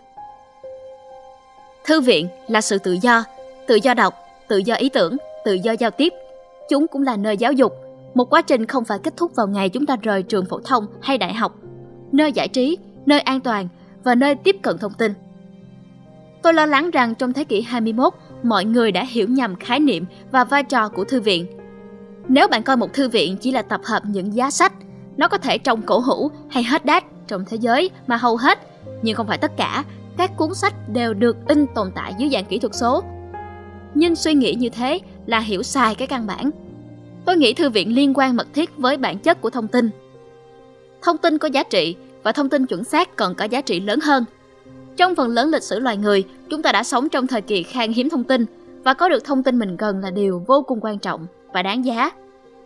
Thư 1.85 2.01
viện 2.01 2.29
là 2.49 2.61
sự 2.61 2.79
tự 2.79 2.97
do, 3.03 3.25
tự 3.67 3.75
do 3.75 3.95
đọc, 3.95 4.15
tự 4.49 4.57
do 4.57 4.75
ý 4.75 4.89
tưởng, 4.89 5.17
tự 5.45 5.53
do 5.53 5.73
giao 5.73 5.91
tiếp. 5.91 6.13
Chúng 6.69 6.89
cũng 6.89 7.03
là 7.03 7.17
nơi 7.17 7.37
giáo 7.37 7.53
dục, 7.53 7.73
một 8.15 8.31
quá 8.31 8.43
trình 8.43 8.67
không 8.67 8.85
phải 8.85 8.99
kết 9.03 9.17
thúc 9.17 9.33
vào 9.35 9.47
ngày 9.47 9.69
chúng 9.69 9.87
ta 9.87 9.97
rời 10.03 10.23
trường 10.23 10.47
phổ 10.47 10.61
thông 10.65 10.87
hay 11.01 11.19
đại 11.19 11.35
học, 11.35 11.55
nơi 12.13 12.33
giải 12.33 12.49
trí, 12.49 12.79
nơi 13.07 13.21
an 13.21 13.41
toàn 13.41 13.69
và 14.05 14.15
nơi 14.15 14.35
tiếp 14.35 14.57
cận 14.63 14.79
thông 14.79 14.93
tin. 14.99 15.15
Tôi 16.43 16.55
lo 16.55 16.67
lắng 16.67 16.91
rằng 16.91 17.15
trong 17.15 17.33
thế 17.33 17.45
kỷ 17.45 17.61
21, 17.61 18.15
mọi 18.49 18.65
người 18.65 18.93
đã 18.93 19.05
hiểu 19.09 19.29
nhầm 19.29 19.57
khái 19.57 19.81
niệm 19.81 20.05
và 20.31 20.45
vai 20.45 20.63
trò 20.63 20.89
của 20.89 21.05
thư 21.05 21.21
viện 21.21 21.47
nếu 22.29 22.49
bạn 22.49 22.63
coi 22.63 22.77
một 22.77 22.93
thư 22.93 23.09
viện 23.09 23.37
chỉ 23.37 23.53
là 23.53 23.63
tập 23.63 23.81
hợp 23.85 24.03
những 24.07 24.35
giá 24.35 24.51
sách, 24.51 24.73
nó 25.17 25.29
có 25.29 25.39
thể 25.39 25.59
trong 25.59 25.83
cổ 25.83 25.99
hủ 25.99 26.31
hay 26.49 26.63
hết 26.63 26.85
đát 26.85 27.05
trong 27.27 27.45
thế 27.49 27.57
giới 27.57 27.91
mà 28.07 28.17
hầu 28.17 28.37
hết, 28.37 28.59
nhưng 29.03 29.17
không 29.17 29.27
phải 29.27 29.39
tất 29.39 29.57
cả, 29.57 29.85
các 30.17 30.31
cuốn 30.37 30.55
sách 30.55 30.75
đều 30.93 31.15
được 31.15 31.37
in 31.49 31.67
tồn 31.75 31.91
tại 31.95 32.15
dưới 32.19 32.31
dạng 32.31 32.45
kỹ 32.45 32.59
thuật 32.59 32.75
số. 32.75 33.03
Nhưng 33.95 34.17
suy 34.17 34.35
nghĩ 34.35 34.55
như 34.55 34.69
thế 34.69 35.01
là 35.27 35.39
hiểu 35.39 35.63
sai 35.63 35.95
cái 35.95 36.09
căn 36.09 36.27
bản. 36.27 36.51
Tôi 37.25 37.37
nghĩ 37.37 37.55
thư 37.55 37.71
viện 37.71 37.95
liên 37.95 38.13
quan 38.15 38.37
mật 38.37 38.47
thiết 38.55 38.77
với 38.77 38.97
bản 38.97 39.19
chất 39.19 39.41
của 39.41 39.51
thông 39.51 39.69
tin. 39.69 39.91
Thông 41.03 41.19
tin 41.19 41.39
có 41.39 41.49
giá 41.49 41.63
trị 41.63 41.97
và 42.23 42.33
thông 42.33 42.49
tin 42.49 42.67
chuẩn 42.67 42.85
xác 42.85 43.17
còn 43.17 43.35
có 43.35 43.45
giá 43.45 43.61
trị 43.61 43.81
lớn 43.81 44.01
hơn. 44.01 44.25
Trong 44.97 45.15
phần 45.15 45.31
lớn 45.31 45.51
lịch 45.51 45.63
sử 45.63 45.79
loài 45.79 45.97
người, 45.97 46.25
chúng 46.51 46.63
ta 46.63 46.73
đã 46.73 46.83
sống 46.83 47.09
trong 47.09 47.27
thời 47.27 47.41
kỳ 47.41 47.63
khan 47.63 47.93
hiếm 47.93 48.09
thông 48.09 48.25
tin 48.25 48.47
và 48.85 48.95
có 48.95 49.09
được 49.09 49.25
thông 49.25 49.43
tin 49.43 49.59
mình 49.59 49.77
cần 49.77 50.01
là 50.01 50.11
điều 50.11 50.43
vô 50.47 50.63
cùng 50.63 50.81
quan 50.81 50.99
trọng 50.99 51.27
và 51.53 51.63
đáng 51.63 51.85
giá. 51.85 52.11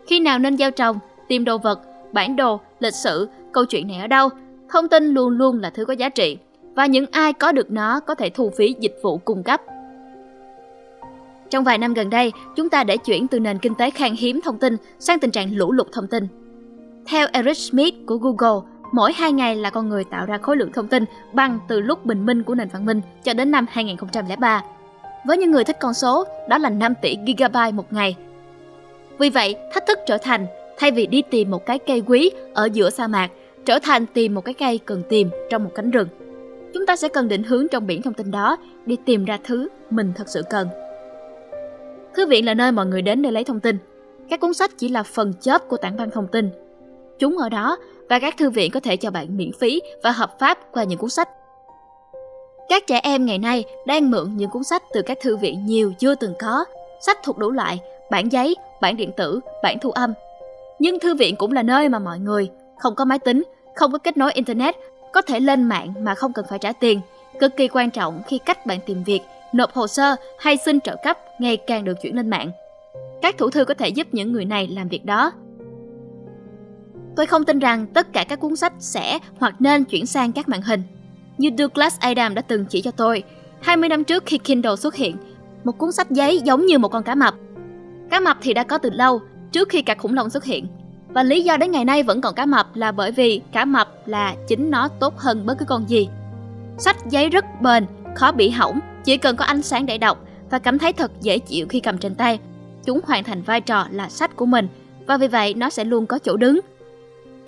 Khi 0.07 0.19
nào 0.19 0.39
nên 0.39 0.57
gieo 0.57 0.71
trồng, 0.71 0.99
tìm 1.27 1.45
đồ 1.45 1.57
vật, 1.57 1.79
bản 2.11 2.35
đồ, 2.35 2.59
lịch 2.79 2.95
sử, 2.95 3.27
câu 3.51 3.65
chuyện 3.65 3.87
này 3.87 3.99
ở 4.01 4.07
đâu, 4.07 4.29
thông 4.69 4.87
tin 4.87 5.07
luôn 5.07 5.37
luôn 5.37 5.59
là 5.59 5.69
thứ 5.69 5.85
có 5.85 5.93
giá 5.93 6.09
trị 6.09 6.37
và 6.75 6.85
những 6.85 7.05
ai 7.11 7.33
có 7.33 7.51
được 7.51 7.71
nó 7.71 7.99
có 7.99 8.15
thể 8.15 8.29
thu 8.29 8.49
phí 8.49 8.75
dịch 8.79 8.99
vụ 9.03 9.17
cung 9.17 9.43
cấp. 9.43 9.61
Trong 11.49 11.63
vài 11.63 11.77
năm 11.77 11.93
gần 11.93 12.09
đây, 12.09 12.31
chúng 12.55 12.69
ta 12.69 12.83
đã 12.83 12.95
chuyển 12.95 13.27
từ 13.27 13.39
nền 13.39 13.57
kinh 13.57 13.75
tế 13.75 13.89
khan 13.89 14.13
hiếm 14.13 14.41
thông 14.43 14.57
tin 14.57 14.77
sang 14.99 15.19
tình 15.19 15.31
trạng 15.31 15.57
lũ 15.57 15.71
lụt 15.71 15.87
thông 15.91 16.07
tin. 16.07 16.27
Theo 17.05 17.27
Eric 17.31 17.57
Smith 17.57 17.95
của 18.05 18.17
Google, 18.17 18.69
mỗi 18.91 19.13
hai 19.13 19.31
ngày 19.31 19.55
là 19.55 19.69
con 19.69 19.89
người 19.89 20.03
tạo 20.03 20.25
ra 20.25 20.37
khối 20.37 20.57
lượng 20.57 20.71
thông 20.71 20.87
tin 20.87 21.05
bằng 21.33 21.59
từ 21.67 21.79
lúc 21.79 22.05
bình 22.05 22.25
minh 22.25 22.43
của 22.43 22.55
nền 22.55 22.69
văn 22.73 22.85
minh 22.85 23.01
cho 23.23 23.33
đến 23.33 23.51
năm 23.51 23.65
2003. 23.69 24.63
Với 25.25 25.37
những 25.37 25.51
người 25.51 25.63
thích 25.63 25.77
con 25.79 25.93
số, 25.93 26.25
đó 26.49 26.57
là 26.57 26.69
5 26.69 26.93
tỷ 27.01 27.17
gigabyte 27.27 27.71
một 27.71 27.93
ngày 27.93 28.15
vì 29.21 29.29
vậy, 29.29 29.55
thách 29.73 29.85
thức 29.85 29.99
trở 30.07 30.17
thành 30.17 30.45
thay 30.77 30.91
vì 30.91 31.07
đi 31.07 31.21
tìm 31.21 31.51
một 31.51 31.65
cái 31.65 31.79
cây 31.79 32.01
quý 32.07 32.31
ở 32.53 32.69
giữa 32.73 32.89
sa 32.89 33.07
mạc, 33.07 33.31
trở 33.65 33.79
thành 33.79 34.05
tìm 34.05 34.35
một 34.35 34.45
cái 34.45 34.53
cây 34.53 34.79
cần 34.85 35.03
tìm 35.09 35.29
trong 35.49 35.63
một 35.63 35.69
cánh 35.75 35.91
rừng. 35.91 36.07
Chúng 36.73 36.85
ta 36.85 36.95
sẽ 36.95 37.07
cần 37.07 37.27
định 37.27 37.43
hướng 37.43 37.67
trong 37.67 37.87
biển 37.87 38.01
thông 38.01 38.13
tin 38.13 38.31
đó 38.31 38.57
đi 38.85 38.97
tìm 39.05 39.25
ra 39.25 39.37
thứ 39.43 39.67
mình 39.89 40.11
thật 40.15 40.23
sự 40.27 40.41
cần. 40.49 40.67
Thư 42.15 42.25
viện 42.25 42.45
là 42.45 42.53
nơi 42.53 42.71
mọi 42.71 42.85
người 42.85 43.01
đến 43.01 43.21
để 43.21 43.31
lấy 43.31 43.43
thông 43.43 43.59
tin. 43.59 43.77
Các 44.29 44.39
cuốn 44.39 44.53
sách 44.53 44.71
chỉ 44.77 44.89
là 44.89 45.03
phần 45.03 45.33
chớp 45.41 45.67
của 45.67 45.77
tảng 45.77 45.97
băng 45.97 46.11
thông 46.11 46.27
tin. 46.27 46.49
Chúng 47.19 47.37
ở 47.37 47.49
đó 47.49 47.77
và 48.11 48.19
các 48.19 48.37
thư 48.37 48.49
viện 48.49 48.71
có 48.71 48.79
thể 48.79 48.97
cho 48.97 49.11
bạn 49.11 49.37
miễn 49.37 49.51
phí 49.59 49.81
và 50.03 50.11
hợp 50.11 50.39
pháp 50.39 50.57
qua 50.71 50.83
những 50.83 50.99
cuốn 50.99 51.09
sách. 51.09 51.29
Các 52.69 52.83
trẻ 52.87 52.99
em 53.03 53.25
ngày 53.25 53.37
nay 53.37 53.63
đang 53.85 54.11
mượn 54.11 54.37
những 54.37 54.49
cuốn 54.49 54.63
sách 54.63 54.83
từ 54.93 55.01
các 55.01 55.17
thư 55.21 55.37
viện 55.37 55.65
nhiều 55.65 55.93
chưa 55.99 56.15
từng 56.15 56.33
có, 56.39 56.65
sách 57.01 57.17
thuộc 57.23 57.37
đủ 57.37 57.51
loại 57.51 57.79
bản 58.09 58.31
giấy, 58.31 58.55
bản 58.81 58.97
điện 58.97 59.11
tử, 59.17 59.39
bản 59.63 59.77
thu 59.81 59.91
âm. 59.91 60.13
Nhưng 60.79 60.99
thư 60.99 61.15
viện 61.15 61.35
cũng 61.35 61.51
là 61.51 61.63
nơi 61.63 61.89
mà 61.89 61.99
mọi 61.99 62.19
người 62.19 62.49
không 62.79 62.95
có 62.95 63.05
máy 63.05 63.19
tính, 63.19 63.43
không 63.75 63.91
có 63.91 63.97
kết 63.97 64.17
nối 64.17 64.33
internet, 64.33 64.75
có 65.13 65.21
thể 65.21 65.39
lên 65.39 65.63
mạng 65.63 65.93
mà 65.99 66.15
không 66.15 66.33
cần 66.33 66.45
phải 66.49 66.59
trả 66.59 66.71
tiền. 66.71 67.01
Cực 67.39 67.57
kỳ 67.57 67.67
quan 67.67 67.91
trọng 67.91 68.21
khi 68.27 68.37
cách 68.37 68.65
bạn 68.65 68.79
tìm 68.85 69.03
việc, 69.03 69.21
nộp 69.53 69.73
hồ 69.73 69.87
sơ 69.87 70.15
hay 70.39 70.57
xin 70.57 70.81
trợ 70.81 70.95
cấp 71.03 71.17
ngày 71.39 71.57
càng 71.57 71.85
được 71.85 72.01
chuyển 72.01 72.15
lên 72.15 72.29
mạng. 72.29 72.51
Các 73.21 73.37
thủ 73.37 73.49
thư 73.49 73.65
có 73.65 73.73
thể 73.73 73.89
giúp 73.89 74.07
những 74.11 74.31
người 74.31 74.45
này 74.45 74.67
làm 74.67 74.87
việc 74.87 75.05
đó. 75.05 75.31
Tôi 77.15 77.25
không 77.25 77.45
tin 77.45 77.59
rằng 77.59 77.87
tất 77.87 78.13
cả 78.13 78.23
các 78.23 78.39
cuốn 78.39 78.55
sách 78.55 78.73
sẽ 78.79 79.19
hoặc 79.39 79.55
nên 79.59 79.83
chuyển 79.83 80.05
sang 80.05 80.31
các 80.31 80.49
màn 80.49 80.61
hình. 80.61 80.83
Như 81.37 81.49
Douglas 81.57 81.99
Adam 81.99 82.33
đã 82.33 82.41
từng 82.41 82.65
chỉ 82.65 82.81
cho 82.81 82.91
tôi, 82.91 83.23
20 83.61 83.89
năm 83.89 84.03
trước 84.03 84.23
khi 84.25 84.37
Kindle 84.37 84.75
xuất 84.75 84.95
hiện, 84.95 85.15
một 85.63 85.77
cuốn 85.77 85.91
sách 85.91 86.11
giấy 86.11 86.41
giống 86.45 86.65
như 86.65 86.77
một 86.77 86.89
con 86.89 87.03
cá 87.03 87.15
mập 87.15 87.35
Cá 88.11 88.19
mập 88.19 88.37
thì 88.41 88.53
đã 88.53 88.63
có 88.63 88.77
từ 88.77 88.89
lâu, 88.89 89.21
trước 89.51 89.69
khi 89.69 89.81
cả 89.81 89.95
khủng 89.95 90.13
long 90.13 90.29
xuất 90.29 90.43
hiện. 90.43 90.67
Và 91.09 91.23
lý 91.23 91.43
do 91.43 91.57
đến 91.57 91.71
ngày 91.71 91.85
nay 91.85 92.03
vẫn 92.03 92.21
còn 92.21 92.35
cá 92.35 92.45
mập 92.45 92.75
là 92.75 92.91
bởi 92.91 93.11
vì 93.11 93.41
cá 93.51 93.65
mập 93.65 94.07
là 94.07 94.35
chính 94.47 94.71
nó 94.71 94.87
tốt 94.87 95.17
hơn 95.17 95.45
bất 95.45 95.57
cứ 95.59 95.65
con 95.65 95.89
gì. 95.89 96.09
Sách 96.77 96.97
giấy 97.09 97.29
rất 97.29 97.45
bền, 97.61 97.85
khó 98.15 98.31
bị 98.31 98.49
hỏng, 98.49 98.79
chỉ 99.03 99.17
cần 99.17 99.35
có 99.35 99.45
ánh 99.45 99.61
sáng 99.61 99.85
để 99.85 99.97
đọc 99.97 100.25
và 100.49 100.59
cảm 100.59 100.79
thấy 100.79 100.93
thật 100.93 101.11
dễ 101.21 101.37
chịu 101.37 101.65
khi 101.69 101.79
cầm 101.79 101.97
trên 101.97 102.15
tay. 102.15 102.39
Chúng 102.85 102.99
hoàn 103.05 103.23
thành 103.23 103.41
vai 103.41 103.61
trò 103.61 103.87
là 103.91 104.09
sách 104.09 104.35
của 104.35 104.45
mình 104.45 104.67
và 105.07 105.17
vì 105.17 105.27
vậy 105.27 105.53
nó 105.53 105.69
sẽ 105.69 105.83
luôn 105.83 106.05
có 106.05 106.19
chỗ 106.19 106.37
đứng. 106.37 106.59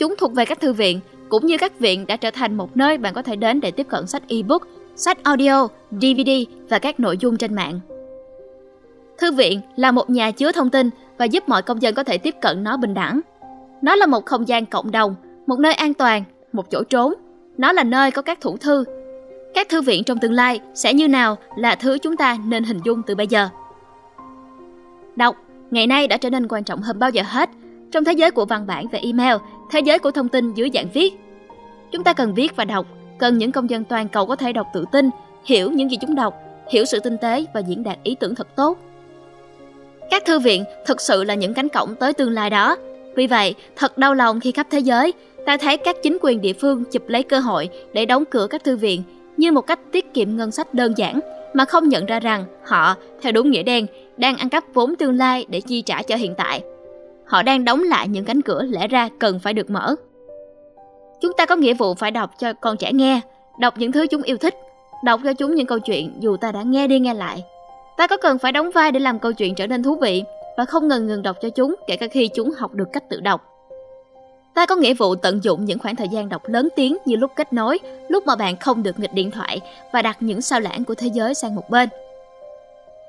Chúng 0.04 0.16
thuộc 0.18 0.34
về 0.34 0.46
các 0.46 0.62
thư 0.62 0.74
viện 0.74 1.00
cũng 1.30 1.46
như 1.46 1.58
các 1.58 1.80
viện 1.80 2.06
đã 2.08 2.16
trở 2.16 2.32
thành 2.32 2.58
một 2.58 2.78
nơi 2.78 2.98
bạn 2.98 3.14
có 3.14 3.22
thể 3.22 3.36
đến 3.36 3.62
để 3.62 3.72
tiếp 3.72 3.88
cận 3.90 4.08
sách 4.08 4.24
ebook, 4.28 4.68
sách 4.96 5.24
audio, 5.24 5.68
DVD 5.92 6.30
và 6.70 6.80
các 6.80 7.00
nội 7.00 7.18
dung 7.18 7.38
trên 7.38 7.56
mạng. 7.56 7.80
Thư 9.18 9.32
viện 9.32 9.62
là 9.76 9.92
một 9.92 10.10
nhà 10.10 10.32
chứa 10.32 10.52
thông 10.52 10.70
tin 10.70 10.90
và 11.18 11.26
giúp 11.26 11.50
mọi 11.50 11.62
công 11.62 11.82
dân 11.82 11.96
có 11.96 12.04
thể 12.04 12.18
tiếp 12.18 12.36
cận 12.42 12.64
nó 12.64 12.78
bình 12.78 12.94
đẳng. 12.94 13.20
Nó 13.82 13.96
là 13.96 14.06
một 14.06 14.26
không 14.26 14.48
gian 14.48 14.66
cộng 14.66 14.92
đồng, 14.92 15.16
một 15.48 15.60
nơi 15.60 15.74
an 15.74 15.94
toàn, 15.94 16.24
một 16.54 16.70
chỗ 16.70 16.84
trốn. 16.84 17.14
Nó 17.58 17.72
là 17.72 17.84
nơi 17.84 18.12
có 18.12 18.22
các 18.22 18.42
thủ 18.42 18.58
thư. 18.58 18.84
Các 19.54 19.70
thư 19.70 19.82
viện 19.82 20.04
trong 20.04 20.20
tương 20.20 20.34
lai 20.34 20.60
sẽ 20.74 20.94
như 20.94 21.08
nào 21.08 21.38
là 21.58 21.76
thứ 21.76 21.98
chúng 21.98 22.18
ta 22.18 22.38
nên 22.46 22.64
hình 22.64 22.80
dung 22.84 23.02
từ 23.08 23.16
bây 23.16 23.28
giờ. 23.28 23.50
Đọc 25.16 25.36
ngày 25.72 25.88
nay 25.88 26.08
đã 26.08 26.18
trở 26.18 26.30
nên 26.30 26.48
quan 26.48 26.64
trọng 26.64 26.82
hơn 26.82 27.00
bao 27.00 27.10
giờ 27.10 27.24
hết 27.26 27.50
trong 27.94 28.04
thế 28.04 28.14
giới 28.14 28.32
của 28.32 28.46
văn 28.46 28.68
bản 28.68 28.86
và 28.92 29.00
email, 29.02 29.36
thế 29.74 29.80
giới 29.80 30.00
của 30.00 30.12
thông 30.12 30.30
tin 30.30 30.53
dưới 30.53 30.70
dạng 30.74 30.89
viết. 30.94 31.13
Chúng 31.92 32.03
ta 32.03 32.13
cần 32.13 32.34
viết 32.34 32.56
và 32.56 32.65
đọc, 32.65 32.86
cần 33.20 33.38
những 33.38 33.51
công 33.51 33.70
dân 33.70 33.84
toàn 33.84 34.08
cầu 34.08 34.25
có 34.25 34.36
thể 34.36 34.53
đọc 34.53 34.68
tự 34.74 34.86
tin, 34.92 35.10
hiểu 35.46 35.72
những 35.72 35.92
gì 35.92 35.98
chúng 36.01 36.15
đọc, 36.15 36.34
hiểu 36.72 36.86
sự 36.86 37.00
tinh 37.00 37.18
tế 37.18 37.46
và 37.53 37.60
diễn 37.60 37.84
đạt 37.84 37.98
ý 38.03 38.15
tưởng 38.20 38.36
thật 38.36 38.48
tốt. 38.56 38.77
Các 40.10 40.25
thư 40.25 40.39
viện 40.39 40.63
thực 40.86 41.01
sự 41.01 41.24
là 41.24 41.34
những 41.34 41.53
cánh 41.53 41.70
cổng 41.70 41.96
tới 41.96 42.13
tương 42.13 42.32
lai 42.32 42.50
đó. 42.50 42.75
Vì 43.15 43.27
vậy, 43.27 43.56
thật 43.75 43.98
đau 43.98 44.13
lòng 44.13 44.39
khi 44.39 44.51
khắp 44.51 44.68
thế 44.70 44.80
giới, 44.80 45.13
ta 45.46 45.58
thấy 45.58 45.77
các 45.77 45.96
chính 46.03 46.18
quyền 46.22 46.42
địa 46.42 46.53
phương 46.53 46.84
chụp 46.92 47.03
lấy 47.08 47.24
cơ 47.24 47.39
hội 47.39 47.70
để 47.94 48.06
đóng 48.06 48.25
cửa 48.25 48.48
các 48.50 48.63
thư 48.63 48.77
viện 48.77 49.03
như 49.38 49.51
một 49.51 49.62
cách 49.62 49.80
tiết 49.92 50.13
kiệm 50.13 50.38
ngân 50.38 50.51
sách 50.51 50.74
đơn 50.74 50.94
giản 50.98 51.20
mà 51.53 51.65
không 51.65 51.89
nhận 51.89 52.06
ra 52.06 52.20
rằng 52.20 52.46
họ, 52.63 52.96
theo 53.22 53.32
đúng 53.32 53.51
nghĩa 53.51 53.63
đen, 53.63 53.86
đang 54.18 54.38
ăn 54.38 54.50
cắp 54.50 54.63
vốn 54.74 54.96
tương 54.96 55.18
lai 55.18 55.46
để 55.50 55.62
chi 55.62 55.82
trả 55.82 56.03
cho 56.03 56.15
hiện 56.15 56.34
tại. 56.38 56.62
Họ 57.25 57.44
đang 57.44 57.65
đóng 57.65 57.84
lại 57.84 58.08
những 58.08 58.25
cánh 58.25 58.42
cửa 58.42 58.63
lẽ 58.63 58.88
ra 58.88 59.10
cần 59.20 59.39
phải 59.39 59.53
được 59.53 59.70
mở. 59.70 59.96
Chúng 61.22 61.34
ta 61.38 61.46
có 61.46 61.56
nghĩa 61.56 61.74
vụ 61.74 61.94
phải 61.94 62.12
đọc 62.12 62.32
cho 62.39 62.53
con 62.53 62.77
trẻ 62.77 62.92
nghe, 62.94 63.22
đọc 63.60 63.74
những 63.77 63.92
thứ 63.92 64.08
chúng 64.08 64.22
yêu 64.22 64.38
thích, 64.38 64.56
đọc 65.03 65.22
cho 65.24 65.34
chúng 65.34 65.56
những 65.56 65.68
câu 65.68 65.80
chuyện 65.80 66.13
dù 66.20 66.38
ta 66.38 66.51
đã 66.51 66.62
nghe 66.62 66.88
đi 66.88 67.00
nghe 67.00 67.13
lại. 67.13 67.44
Ta 67.98 68.08
có 68.08 68.18
cần 68.18 68.38
phải 68.38 68.51
đóng 68.51 68.72
vai 68.72 68.92
để 68.92 69.00
làm 69.00 69.20
câu 69.20 69.34
chuyện 69.34 69.56
trở 69.56 69.68
nên 69.68 69.84
thú 69.84 69.96
vị 69.96 70.24
và 70.58 70.65
không 70.65 70.88
ngừng 70.88 71.08
ngừng 71.08 71.24
đọc 71.24 71.38
cho 71.42 71.50
chúng 71.50 71.75
kể 71.88 71.96
cả 71.96 72.08
khi 72.08 72.27
chúng 72.27 72.51
học 72.51 72.74
được 72.74 72.88
cách 72.94 73.10
tự 73.10 73.20
đọc. 73.20 73.42
Ta 74.53 74.65
có 74.65 74.75
nghĩa 74.75 74.94
vụ 74.94 75.15
tận 75.15 75.44
dụng 75.44 75.65
những 75.65 75.80
khoảng 75.80 75.96
thời 75.96 76.08
gian 76.08 76.30
đọc 76.30 76.42
lớn 76.46 76.70
tiếng 76.75 76.98
như 77.06 77.15
lúc 77.15 77.32
kết 77.36 77.53
nối, 77.53 77.80
lúc 78.10 78.27
mà 78.27 78.36
bạn 78.36 78.58
không 78.58 78.84
được 78.84 79.00
nghịch 79.00 79.13
điện 79.13 79.32
thoại 79.32 79.62
và 79.94 80.01
đặt 80.01 80.18
những 80.20 80.42
sao 80.42 80.60
lãng 80.60 80.84
của 80.84 80.96
thế 80.96 81.08
giới 81.13 81.34
sang 81.34 81.56
một 81.56 81.70
bên. 81.70 81.89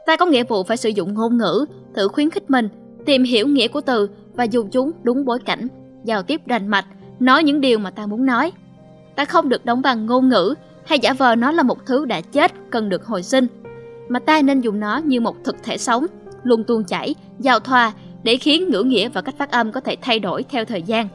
Ta 0.06 0.16
có 0.16 0.26
nghĩa 0.26 0.44
vụ 0.44 0.62
phải 0.62 0.76
sử 0.76 0.88
dụng 0.88 1.14
ngôn 1.14 1.38
ngữ, 1.38 1.64
thử 1.94 2.09
khuyến 2.09 2.30
khích 2.30 2.50
mình, 2.50 2.68
tìm 3.06 3.25
hiểu 3.25 3.49
nghĩa 3.49 3.68
của 3.68 3.80
từ 3.80 4.11
và 4.34 4.44
dùng 4.44 4.70
chúng 4.70 4.92
đúng 5.02 5.25
bối 5.25 5.38
cảnh, 5.44 5.68
giao 6.04 6.23
tiếp 6.23 6.40
rành 6.46 6.68
mạch, 6.68 6.87
nói 7.20 7.44
những 7.44 7.61
điều 7.61 7.78
mà 7.78 7.90
ta 7.90 8.06
muốn 8.06 8.26
nói. 8.26 8.52
Ta 9.16 9.25
không 9.25 9.49
được 9.49 9.64
đóng 9.64 9.82
bằng 9.82 10.06
ngôn 10.06 10.28
ngữ 10.28 10.54
hay 10.87 10.99
giả 10.99 11.12
vờ 11.12 11.34
nó 11.34 11.52
là 11.52 11.62
một 11.62 11.87
thứ 11.87 12.04
đã 12.04 12.20
chết 12.20 12.52
cần 12.70 12.88
được 12.88 13.04
hồi 13.04 13.23
sinh, 13.23 13.46
mà 14.08 14.18
ta 14.18 14.42
nên 14.42 14.61
dùng 14.61 14.80
nó 14.80 14.99
như 15.04 15.20
một 15.20 15.37
thực 15.44 15.56
thể 15.62 15.78
sống, 15.78 16.06
luôn 16.42 16.64
tuôn 16.64 16.84
chảy, 16.84 17.14
giao 17.38 17.61
thoa 17.61 17.92
để 18.23 18.37
khiến 18.37 18.68
ngữ 18.68 18.82
nghĩa 18.82 19.08
và 19.08 19.23
cách 19.23 19.34
phát 19.38 19.50
âm 19.50 19.73
có 19.73 19.80
thể 19.80 19.96
thay 20.02 20.18
đổi 20.18 20.42
theo 20.42 20.64
thời 20.64 20.82
gian. 20.82 21.08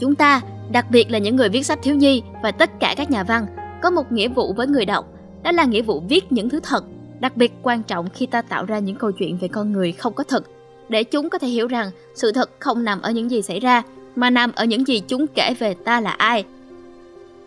Chúng 0.00 0.14
ta, 0.14 0.40
đặc 0.72 0.86
biệt 0.90 1.10
là 1.10 1.18
những 1.18 1.36
người 1.36 1.48
viết 1.48 1.66
sách 1.66 1.78
thiếu 1.82 1.94
nhi 1.94 2.22
và 2.42 2.50
tất 2.50 2.80
cả 2.80 2.94
các 2.96 3.10
nhà 3.10 3.22
văn, 3.22 3.46
có 3.82 3.90
một 3.90 4.12
nghĩa 4.12 4.28
vụ 4.28 4.52
với 4.52 4.66
người 4.66 4.84
đọc, 4.84 5.06
đó 5.42 5.52
là 5.52 5.64
nghĩa 5.64 5.82
vụ 5.82 6.02
viết 6.08 6.32
những 6.32 6.48
thứ 6.48 6.60
thật, 6.62 6.84
đặc 7.20 7.36
biệt 7.36 7.52
quan 7.62 7.82
trọng 7.82 8.08
khi 8.10 8.26
ta 8.26 8.42
tạo 8.42 8.64
ra 8.64 8.78
những 8.78 8.96
câu 8.96 9.12
chuyện 9.12 9.38
về 9.40 9.48
con 9.48 9.72
người 9.72 9.92
không 9.92 10.14
có 10.14 10.24
thật, 10.24 10.44
để 10.88 11.04
chúng 11.04 11.30
có 11.30 11.38
thể 11.38 11.48
hiểu 11.48 11.68
rằng 11.68 11.90
sự 12.14 12.32
thật 12.32 12.50
không 12.58 12.84
nằm 12.84 13.02
ở 13.02 13.10
những 13.10 13.30
gì 13.30 13.42
xảy 13.42 13.60
ra, 13.60 13.82
mà 14.16 14.30
nằm 14.30 14.52
ở 14.54 14.64
những 14.64 14.86
gì 14.86 15.00
chúng 15.00 15.26
kể 15.26 15.54
về 15.58 15.74
ta 15.74 16.00
là 16.00 16.10
ai. 16.10 16.44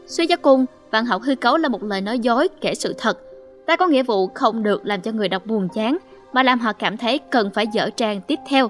Suy 0.07 0.27
cho 0.27 0.35
cùng, 0.35 0.65
văn 0.91 1.05
học 1.05 1.21
hư 1.21 1.35
cấu 1.35 1.57
là 1.57 1.69
một 1.69 1.83
lời 1.83 2.01
nói 2.01 2.19
dối 2.19 2.47
kể 2.61 2.75
sự 2.75 2.93
thật. 2.97 3.19
Ta 3.65 3.75
có 3.75 3.87
nghĩa 3.87 4.03
vụ 4.03 4.27
không 4.27 4.63
được 4.63 4.85
làm 4.85 5.01
cho 5.01 5.11
người 5.11 5.29
đọc 5.29 5.45
buồn 5.45 5.67
chán, 5.73 5.97
mà 6.33 6.43
làm 6.43 6.59
họ 6.59 6.73
cảm 6.73 6.97
thấy 6.97 7.17
cần 7.17 7.51
phải 7.53 7.67
dở 7.73 7.89
trang 7.89 8.21
tiếp 8.21 8.39
theo 8.49 8.69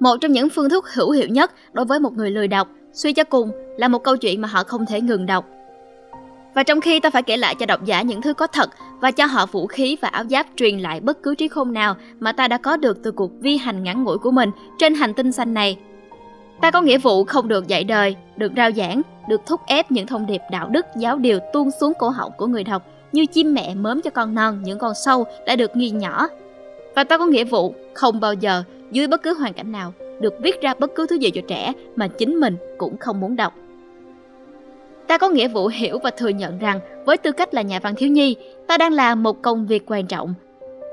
một 0.00 0.16
trong 0.20 0.32
những 0.32 0.48
phương 0.48 0.70
thức 0.70 0.88
hữu 0.94 1.10
hiệu 1.10 1.28
nhất 1.28 1.52
đối 1.72 1.84
với 1.84 2.00
một 2.00 2.12
người 2.12 2.30
lười 2.30 2.48
đọc, 2.48 2.68
suy 2.92 3.12
cho 3.12 3.24
cùng 3.24 3.50
là 3.78 3.88
một 3.88 4.04
câu 4.04 4.16
chuyện 4.16 4.40
mà 4.40 4.48
họ 4.48 4.64
không 4.64 4.86
thể 4.86 5.00
ngừng 5.00 5.26
đọc. 5.26 5.44
Và 6.58 6.62
trong 6.64 6.80
khi 6.80 7.00
ta 7.00 7.10
phải 7.10 7.22
kể 7.22 7.36
lại 7.36 7.54
cho 7.54 7.66
độc 7.66 7.84
giả 7.84 8.02
những 8.02 8.22
thứ 8.22 8.34
có 8.34 8.46
thật 8.46 8.70
và 9.00 9.10
cho 9.10 9.26
họ 9.26 9.46
vũ 9.46 9.66
khí 9.66 9.96
và 10.00 10.08
áo 10.08 10.24
giáp 10.30 10.46
truyền 10.56 10.78
lại 10.78 11.00
bất 11.00 11.22
cứ 11.22 11.34
trí 11.34 11.48
khôn 11.48 11.72
nào 11.72 11.94
mà 12.20 12.32
ta 12.32 12.48
đã 12.48 12.58
có 12.58 12.76
được 12.76 13.02
từ 13.02 13.10
cuộc 13.10 13.30
vi 13.40 13.56
hành 13.56 13.82
ngắn 13.82 14.04
ngủi 14.04 14.18
của 14.18 14.30
mình 14.30 14.50
trên 14.78 14.94
hành 14.94 15.14
tinh 15.14 15.32
xanh 15.32 15.54
này. 15.54 15.78
Ta 16.60 16.70
có 16.70 16.80
nghĩa 16.80 16.98
vụ 16.98 17.24
không 17.24 17.48
được 17.48 17.68
dạy 17.68 17.84
đời, 17.84 18.16
được 18.36 18.52
rao 18.56 18.70
giảng, 18.72 19.02
được 19.28 19.40
thúc 19.46 19.60
ép 19.66 19.90
những 19.90 20.06
thông 20.06 20.26
điệp 20.26 20.40
đạo 20.50 20.68
đức 20.68 20.86
giáo 20.96 21.18
điều 21.18 21.38
tuôn 21.52 21.70
xuống 21.80 21.92
cổ 21.98 22.08
họng 22.08 22.32
của 22.38 22.46
người 22.46 22.64
đọc 22.64 22.82
như 23.12 23.26
chim 23.26 23.54
mẹ 23.54 23.74
mớm 23.74 24.00
cho 24.02 24.10
con 24.10 24.34
non 24.34 24.62
những 24.62 24.78
con 24.78 24.92
sâu 24.94 25.24
đã 25.46 25.56
được 25.56 25.76
nghi 25.76 25.90
nhỏ. 25.90 26.28
Và 26.94 27.04
ta 27.04 27.18
có 27.18 27.26
nghĩa 27.26 27.44
vụ 27.44 27.74
không 27.94 28.20
bao 28.20 28.34
giờ 28.34 28.62
dưới 28.90 29.06
bất 29.06 29.22
cứ 29.22 29.34
hoàn 29.34 29.52
cảnh 29.52 29.72
nào 29.72 29.92
được 30.20 30.34
viết 30.40 30.62
ra 30.62 30.74
bất 30.78 30.90
cứ 30.94 31.06
thứ 31.06 31.16
gì 31.16 31.30
cho 31.30 31.40
trẻ 31.48 31.72
mà 31.96 32.08
chính 32.08 32.40
mình 32.40 32.56
cũng 32.78 32.96
không 32.98 33.20
muốn 33.20 33.36
đọc. 33.36 33.54
Ta 35.08 35.18
có 35.18 35.28
nghĩa 35.28 35.48
vụ 35.48 35.66
hiểu 35.66 35.98
và 36.02 36.10
thừa 36.10 36.28
nhận 36.28 36.58
rằng 36.58 36.80
với 37.04 37.16
tư 37.16 37.32
cách 37.32 37.54
là 37.54 37.62
nhà 37.62 37.80
văn 37.82 37.94
thiếu 37.96 38.08
nhi, 38.08 38.36
ta 38.66 38.78
đang 38.78 38.92
làm 38.92 39.22
một 39.22 39.42
công 39.42 39.66
việc 39.66 39.82
quan 39.86 40.06
trọng. 40.06 40.34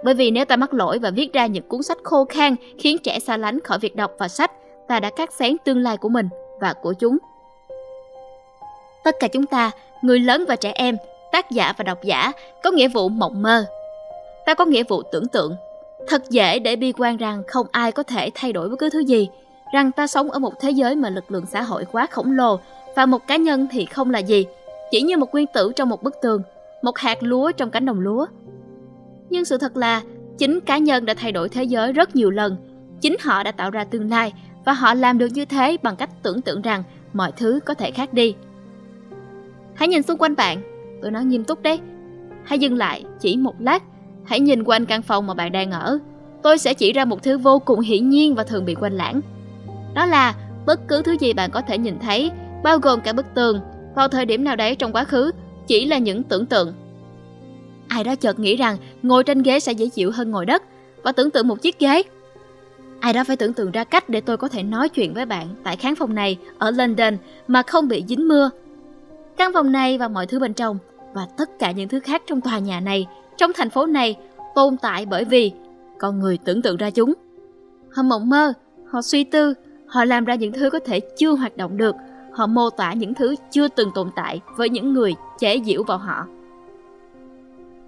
Bởi 0.03 0.13
vì 0.13 0.31
nếu 0.31 0.45
ta 0.45 0.55
mắc 0.55 0.74
lỗi 0.74 1.00
và 1.00 1.10
viết 1.10 1.34
ra 1.34 1.45
những 1.45 1.67
cuốn 1.67 1.84
sách 1.84 1.98
khô 2.03 2.25
khan 2.25 2.55
khiến 2.79 2.98
trẻ 2.98 3.19
xa 3.19 3.38
lánh 3.38 3.60
khỏi 3.63 3.79
việc 3.79 3.95
đọc 3.95 4.12
và 4.17 4.27
sách, 4.27 4.51
ta 4.88 5.00
đã 5.00 5.10
cắt 5.15 5.34
xén 5.34 5.57
tương 5.65 5.79
lai 5.79 5.98
của 5.98 6.10
mình 6.10 6.29
và 6.60 6.74
của 6.74 6.93
chúng. 6.93 7.17
Tất 9.03 9.15
cả 9.19 9.27
chúng 9.27 9.45
ta, 9.45 9.72
người 10.01 10.19
lớn 10.19 10.45
và 10.48 10.55
trẻ 10.55 10.72
em, 10.75 10.98
tác 11.31 11.51
giả 11.51 11.74
và 11.77 11.84
độc 11.84 12.03
giả, 12.03 12.31
có 12.63 12.72
nghĩa 12.72 12.88
vụ 12.88 13.10
mộng 13.10 13.41
mơ. 13.41 13.65
Ta 14.45 14.53
có 14.53 14.65
nghĩa 14.65 14.84
vụ 14.84 15.01
tưởng 15.12 15.27
tượng, 15.27 15.55
Thật 16.07 16.29
dễ 16.29 16.60
để 16.60 16.75
bi 16.75 16.93
quan 16.98 17.17
rằng 17.17 17.43
không 17.48 17.67
ai 17.72 17.91
có 17.91 18.03
thể 18.03 18.29
thay 18.36 18.53
đổi 18.53 18.69
bất 18.69 18.75
cứ 18.79 18.89
thứ 18.89 19.00
gì, 19.00 19.29
rằng 19.74 19.91
ta 19.91 20.07
sống 20.07 20.31
ở 20.31 20.39
một 20.39 20.53
thế 20.60 20.69
giới 20.69 20.95
mà 20.95 21.10
lực 21.10 21.31
lượng 21.31 21.45
xã 21.45 21.62
hội 21.62 21.86
quá 21.91 22.07
khổng 22.12 22.31
lồ 22.31 22.60
và 22.95 23.05
một 23.05 23.27
cá 23.27 23.37
nhân 23.37 23.67
thì 23.71 23.85
không 23.85 24.09
là 24.09 24.19
gì, 24.19 24.45
chỉ 24.91 25.01
như 25.01 25.17
một 25.17 25.31
nguyên 25.31 25.45
tử 25.53 25.71
trong 25.75 25.89
một 25.89 26.03
bức 26.03 26.15
tường, 26.21 26.41
một 26.81 26.97
hạt 26.97 27.23
lúa 27.23 27.51
trong 27.51 27.71
cánh 27.71 27.85
đồng 27.85 27.99
lúa. 27.99 28.25
Nhưng 29.29 29.45
sự 29.45 29.57
thật 29.57 29.77
là 29.77 30.01
chính 30.37 30.59
cá 30.59 30.77
nhân 30.77 31.05
đã 31.05 31.13
thay 31.13 31.31
đổi 31.31 31.49
thế 31.49 31.63
giới 31.63 31.93
rất 31.93 32.15
nhiều 32.15 32.29
lần, 32.29 32.57
chính 33.01 33.15
họ 33.21 33.43
đã 33.43 33.51
tạo 33.51 33.69
ra 33.69 33.83
tương 33.83 34.09
lai 34.09 34.33
và 34.65 34.73
họ 34.73 34.93
làm 34.93 35.17
được 35.17 35.27
như 35.33 35.45
thế 35.45 35.77
bằng 35.83 35.95
cách 35.95 36.09
tưởng 36.23 36.41
tượng 36.41 36.61
rằng 36.61 36.83
mọi 37.13 37.31
thứ 37.31 37.59
có 37.65 37.73
thể 37.73 37.91
khác 37.91 38.13
đi. 38.13 38.35
Hãy 39.73 39.87
nhìn 39.87 40.03
xung 40.03 40.17
quanh 40.17 40.35
bạn, 40.35 40.61
tôi 41.01 41.11
nói 41.11 41.25
nghiêm 41.25 41.43
túc 41.43 41.61
đấy. 41.61 41.79
Hãy 42.43 42.59
dừng 42.59 42.77
lại 42.77 43.03
chỉ 43.19 43.37
một 43.37 43.55
lát 43.59 43.83
Hãy 44.25 44.39
nhìn 44.39 44.63
quanh 44.63 44.85
căn 44.85 45.01
phòng 45.01 45.27
mà 45.27 45.33
bạn 45.33 45.51
đang 45.51 45.71
ở. 45.71 45.99
Tôi 46.43 46.57
sẽ 46.57 46.73
chỉ 46.73 46.93
ra 46.93 47.05
một 47.05 47.23
thứ 47.23 47.37
vô 47.37 47.59
cùng 47.59 47.79
hiển 47.79 48.09
nhiên 48.09 48.35
và 48.35 48.43
thường 48.43 48.65
bị 48.65 48.75
quên 48.75 48.93
lãng. 48.93 49.21
Đó 49.93 50.05
là 50.05 50.35
bất 50.65 50.87
cứ 50.87 51.01
thứ 51.01 51.15
gì 51.19 51.33
bạn 51.33 51.51
có 51.51 51.61
thể 51.61 51.77
nhìn 51.77 51.99
thấy, 51.99 52.31
bao 52.65 52.79
gồm 52.79 53.01
cả 53.01 53.13
bức 53.13 53.25
tường, 53.34 53.60
vào 53.95 54.07
thời 54.07 54.25
điểm 54.25 54.43
nào 54.43 54.55
đấy 54.55 54.75
trong 54.75 54.93
quá 54.93 55.03
khứ, 55.03 55.31
chỉ 55.67 55.86
là 55.86 55.98
những 55.98 56.24
tưởng 56.24 56.45
tượng. 56.45 56.74
Ai 57.88 58.03
đó 58.03 58.15
chợt 58.15 58.39
nghĩ 58.39 58.55
rằng 58.55 58.77
ngồi 59.03 59.24
trên 59.24 59.41
ghế 59.41 59.60
sẽ 59.60 59.72
dễ 59.72 59.88
chịu 59.88 60.12
hơn 60.12 60.31
ngồi 60.31 60.45
đất 60.45 60.63
và 61.03 61.12
tưởng 61.12 61.31
tượng 61.31 61.48
một 61.48 61.62
chiếc 61.62 61.79
ghế. 61.79 62.03
Ai 63.00 63.13
đó 63.13 63.24
phải 63.24 63.38
tưởng 63.38 63.53
tượng 63.53 63.72
ra 63.72 63.84
cách 63.84 64.10
để 64.10 64.22
tôi 64.22 64.38
có 64.38 64.48
thể 64.48 64.63
nói 64.63 64.89
chuyện 64.89 65.13
với 65.13 65.25
bạn 65.25 65.48
tại 65.63 65.75
khán 65.75 65.95
phòng 65.95 66.15
này 66.15 66.38
ở 66.57 66.72
London 66.72 67.17
mà 67.48 67.62
không 67.62 67.88
bị 67.88 68.03
dính 68.07 68.27
mưa. 68.27 68.50
Căn 69.38 69.53
phòng 69.53 69.72
này 69.72 69.98
và 69.98 70.07
mọi 70.07 70.27
thứ 70.27 70.39
bên 70.39 70.53
trong 70.53 70.77
và 71.13 71.27
tất 71.38 71.60
cả 71.60 71.72
những 71.72 71.88
thứ 71.88 72.00
khác 72.00 72.22
trong 72.27 72.41
tòa 72.41 72.60
nhà 72.60 72.79
này 72.79 73.07
trong 73.38 73.51
thành 73.55 73.69
phố 73.69 73.86
này 73.86 74.17
tồn 74.55 74.77
tại 74.77 75.05
bởi 75.05 75.25
vì 75.25 75.51
con 76.00 76.19
người 76.19 76.38
tưởng 76.45 76.62
tượng 76.62 76.77
ra 76.77 76.89
chúng. 76.89 77.13
Họ 77.91 78.03
mộng 78.03 78.29
mơ, 78.29 78.53
họ 78.89 79.01
suy 79.01 79.24
tư, 79.24 79.53
họ 79.88 80.05
làm 80.05 80.25
ra 80.25 80.36
những 80.36 80.53
thứ 80.53 80.69
có 80.69 80.79
thể 80.79 81.00
chưa 81.17 81.31
hoạt 81.31 81.57
động 81.57 81.77
được, 81.77 81.95
họ 82.35 82.47
mô 82.47 82.69
tả 82.69 82.93
những 82.93 83.13
thứ 83.13 83.35
chưa 83.51 83.67
từng 83.67 83.91
tồn 83.95 84.09
tại 84.15 84.41
với 84.55 84.69
những 84.69 84.93
người 84.93 85.15
chế 85.39 85.59
giễu 85.65 85.83
vào 85.83 85.97
họ. 85.97 86.25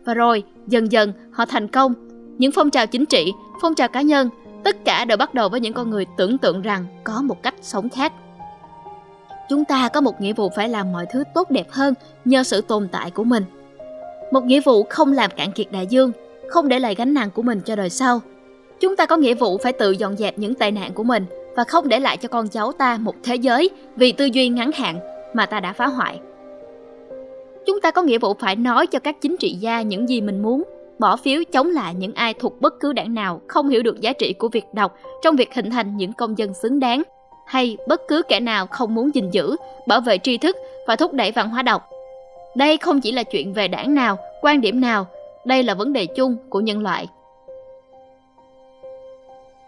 Và 0.05 0.13
rồi, 0.13 0.43
dần 0.67 0.91
dần 0.91 1.13
họ 1.31 1.45
thành 1.45 1.67
công. 1.67 1.93
Những 2.37 2.51
phong 2.51 2.69
trào 2.69 2.87
chính 2.87 3.05
trị, 3.05 3.33
phong 3.61 3.75
trào 3.75 3.87
cá 3.87 4.01
nhân, 4.01 4.29
tất 4.63 4.85
cả 4.85 5.05
đều 5.05 5.17
bắt 5.17 5.33
đầu 5.33 5.49
với 5.49 5.59
những 5.59 5.73
con 5.73 5.89
người 5.89 6.05
tưởng 6.17 6.37
tượng 6.37 6.61
rằng 6.61 6.85
có 7.03 7.21
một 7.21 7.43
cách 7.43 7.55
sống 7.61 7.89
khác. 7.89 8.13
Chúng 9.49 9.65
ta 9.65 9.89
có 9.89 10.01
một 10.01 10.21
nghĩa 10.21 10.33
vụ 10.33 10.49
phải 10.55 10.69
làm 10.69 10.91
mọi 10.91 11.05
thứ 11.11 11.23
tốt 11.33 11.51
đẹp 11.51 11.71
hơn 11.71 11.93
nhờ 12.25 12.43
sự 12.43 12.61
tồn 12.61 12.87
tại 12.91 13.11
của 13.11 13.23
mình. 13.23 13.43
Một 14.31 14.43
nghĩa 14.43 14.61
vụ 14.61 14.83
không 14.89 15.13
làm 15.13 15.31
cạn 15.37 15.51
kiệt 15.51 15.71
đại 15.71 15.87
dương, 15.87 16.11
không 16.49 16.67
để 16.67 16.79
lại 16.79 16.95
gánh 16.95 17.13
nặng 17.13 17.29
của 17.33 17.41
mình 17.41 17.61
cho 17.65 17.75
đời 17.75 17.89
sau. 17.89 18.21
Chúng 18.79 18.95
ta 18.95 19.05
có 19.05 19.17
nghĩa 19.17 19.33
vụ 19.33 19.57
phải 19.57 19.73
tự 19.73 19.91
dọn 19.91 20.17
dẹp 20.17 20.39
những 20.39 20.55
tệ 20.55 20.71
nạn 20.71 20.93
của 20.93 21.03
mình 21.03 21.25
và 21.57 21.63
không 21.63 21.87
để 21.87 21.99
lại 21.99 22.17
cho 22.17 22.29
con 22.29 22.47
cháu 22.47 22.71
ta 22.71 22.97
một 23.01 23.15
thế 23.23 23.35
giới 23.35 23.69
vì 23.95 24.11
tư 24.11 24.25
duy 24.25 24.49
ngắn 24.49 24.71
hạn 24.71 24.99
mà 25.33 25.45
ta 25.45 25.59
đã 25.59 25.73
phá 25.73 25.87
hoại. 25.87 26.19
Chúng 27.65 27.81
ta 27.81 27.91
có 27.91 28.01
nghĩa 28.01 28.17
vụ 28.17 28.33
phải 28.39 28.55
nói 28.55 28.87
cho 28.87 28.99
các 28.99 29.21
chính 29.21 29.37
trị 29.37 29.57
gia 29.59 29.81
những 29.81 30.09
gì 30.09 30.21
mình 30.21 30.41
muốn, 30.41 30.63
bỏ 30.99 31.17
phiếu 31.17 31.43
chống 31.51 31.67
lại 31.67 31.93
những 31.93 32.13
ai 32.13 32.33
thuộc 32.33 32.61
bất 32.61 32.73
cứ 32.79 32.93
đảng 32.93 33.13
nào 33.13 33.41
không 33.47 33.69
hiểu 33.69 33.83
được 33.83 34.01
giá 34.01 34.13
trị 34.13 34.33
của 34.33 34.49
việc 34.49 34.65
đọc 34.73 34.97
trong 35.23 35.35
việc 35.35 35.53
hình 35.53 35.69
thành 35.69 35.97
những 35.97 36.13
công 36.13 36.37
dân 36.37 36.53
xứng 36.53 36.79
đáng, 36.79 37.03
hay 37.45 37.77
bất 37.87 38.01
cứ 38.07 38.21
kẻ 38.27 38.39
nào 38.39 38.67
không 38.67 38.95
muốn 38.95 39.15
gìn 39.15 39.29
giữ, 39.29 39.55
bảo 39.87 40.01
vệ 40.01 40.17
tri 40.17 40.37
thức 40.37 40.57
và 40.87 40.95
thúc 40.95 41.13
đẩy 41.13 41.31
văn 41.31 41.49
hóa 41.49 41.61
đọc. 41.61 41.89
Đây 42.55 42.77
không 42.77 43.01
chỉ 43.01 43.11
là 43.11 43.23
chuyện 43.23 43.53
về 43.53 43.67
đảng 43.67 43.95
nào, 43.95 44.17
quan 44.41 44.61
điểm 44.61 44.81
nào, 44.81 45.07
đây 45.45 45.63
là 45.63 45.73
vấn 45.73 45.93
đề 45.93 46.05
chung 46.05 46.35
của 46.49 46.59
nhân 46.59 46.79
loại. 46.79 47.07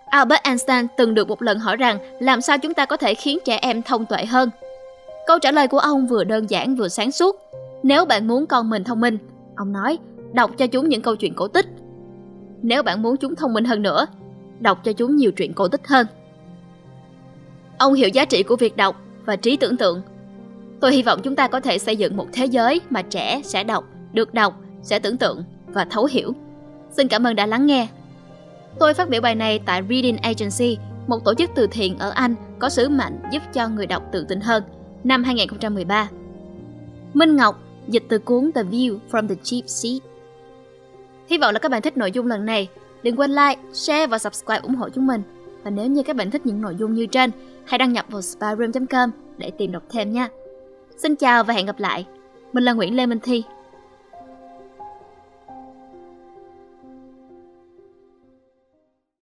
Albert 0.09 0.43
Einstein 0.43 0.87
từng 0.97 1.13
được 1.13 1.27
một 1.27 1.41
lần 1.41 1.59
hỏi 1.59 1.77
rằng 1.77 1.99
làm 2.19 2.41
sao 2.41 2.57
chúng 2.57 2.73
ta 2.73 2.85
có 2.85 2.97
thể 2.97 3.13
khiến 3.13 3.39
trẻ 3.45 3.59
em 3.61 3.81
thông 3.81 4.05
tuệ 4.05 4.25
hơn. 4.25 4.49
Câu 5.27 5.39
trả 5.39 5.51
lời 5.51 5.67
của 5.67 5.79
ông 5.79 6.07
vừa 6.07 6.23
đơn 6.23 6.49
giản 6.49 6.75
vừa 6.75 6.87
sáng 6.87 7.11
suốt. 7.11 7.35
Nếu 7.83 8.05
bạn 8.05 8.27
muốn 8.27 8.47
con 8.47 8.69
mình 8.69 8.83
thông 8.83 8.99
minh, 8.99 9.17
ông 9.55 9.71
nói, 9.71 9.97
đọc 10.33 10.51
cho 10.57 10.67
chúng 10.67 10.89
những 10.89 11.01
câu 11.01 11.15
chuyện 11.15 11.33
cổ 11.33 11.47
tích. 11.47 11.65
Nếu 12.61 12.83
bạn 12.83 13.01
muốn 13.01 13.17
chúng 13.17 13.35
thông 13.35 13.53
minh 13.53 13.65
hơn 13.65 13.81
nữa, 13.81 14.05
đọc 14.59 14.79
cho 14.83 14.93
chúng 14.93 15.15
nhiều 15.15 15.31
chuyện 15.31 15.53
cổ 15.53 15.67
tích 15.67 15.87
hơn. 15.87 16.07
Ông 17.77 17.93
hiểu 17.93 18.09
giá 18.09 18.25
trị 18.25 18.43
của 18.43 18.55
việc 18.55 18.77
đọc 18.77 19.01
và 19.25 19.35
trí 19.35 19.57
tưởng 19.57 19.77
tượng. 19.77 20.01
Tôi 20.79 20.93
hy 20.93 21.03
vọng 21.03 21.19
chúng 21.23 21.35
ta 21.35 21.47
có 21.47 21.59
thể 21.59 21.77
xây 21.77 21.95
dựng 21.95 22.17
một 22.17 22.27
thế 22.33 22.45
giới 22.45 22.81
mà 22.89 23.01
trẻ 23.01 23.41
sẽ 23.43 23.63
đọc, 23.63 23.83
được 24.13 24.33
đọc, 24.33 24.53
sẽ 24.81 24.99
tưởng 24.99 25.17
tượng 25.17 25.43
và 25.67 25.85
thấu 25.89 26.05
hiểu. 26.05 26.33
Xin 26.91 27.07
cảm 27.07 27.27
ơn 27.27 27.35
đã 27.35 27.45
lắng 27.45 27.65
nghe. 27.65 27.87
Tôi 28.79 28.93
phát 28.93 29.09
biểu 29.09 29.21
bài 29.21 29.35
này 29.35 29.59
tại 29.65 29.81
Reading 29.89 30.17
Agency, 30.17 30.77
một 31.07 31.25
tổ 31.25 31.33
chức 31.33 31.49
từ 31.55 31.67
thiện 31.67 31.97
ở 31.97 32.09
Anh 32.09 32.35
có 32.59 32.69
sứ 32.69 32.89
mệnh 32.89 33.19
giúp 33.31 33.43
cho 33.53 33.67
người 33.67 33.85
đọc 33.85 34.03
tự 34.11 34.25
tin 34.29 34.41
hơn, 34.41 34.63
năm 35.03 35.23
2013. 35.23 36.09
Minh 37.13 37.35
Ngọc, 37.35 37.59
dịch 37.87 38.03
từ 38.09 38.19
cuốn 38.19 38.51
The 38.51 38.63
View 38.63 38.97
from 39.11 39.27
the 39.27 39.35
Cheap 39.43 39.63
Seat. 39.69 40.01
Hy 41.29 41.37
vọng 41.37 41.53
là 41.53 41.59
các 41.59 41.71
bạn 41.71 41.81
thích 41.81 41.97
nội 41.97 42.11
dung 42.11 42.27
lần 42.27 42.45
này. 42.45 42.67
Đừng 43.03 43.15
quên 43.15 43.31
like, 43.31 43.61
share 43.73 44.07
và 44.07 44.19
subscribe 44.19 44.59
ủng 44.59 44.75
hộ 44.75 44.89
chúng 44.89 45.07
mình. 45.07 45.21
Và 45.63 45.71
nếu 45.71 45.85
như 45.85 46.03
các 46.03 46.15
bạn 46.15 46.31
thích 46.31 46.45
những 46.45 46.61
nội 46.61 46.75
dung 46.79 46.93
như 46.93 47.05
trên, 47.05 47.31
hãy 47.65 47.77
đăng 47.77 47.93
nhập 47.93 48.05
vào 48.09 48.21
spyroom.com 48.21 49.11
để 49.37 49.51
tìm 49.51 49.71
đọc 49.71 49.83
thêm 49.89 50.13
nha. 50.13 50.29
Xin 50.97 51.15
chào 51.15 51.43
và 51.43 51.53
hẹn 51.53 51.65
gặp 51.65 51.79
lại. 51.79 52.05
Mình 52.53 52.63
là 52.63 52.73
Nguyễn 52.73 52.95
Lê 52.95 53.05
Minh 53.05 53.19
Thi. 53.19 53.43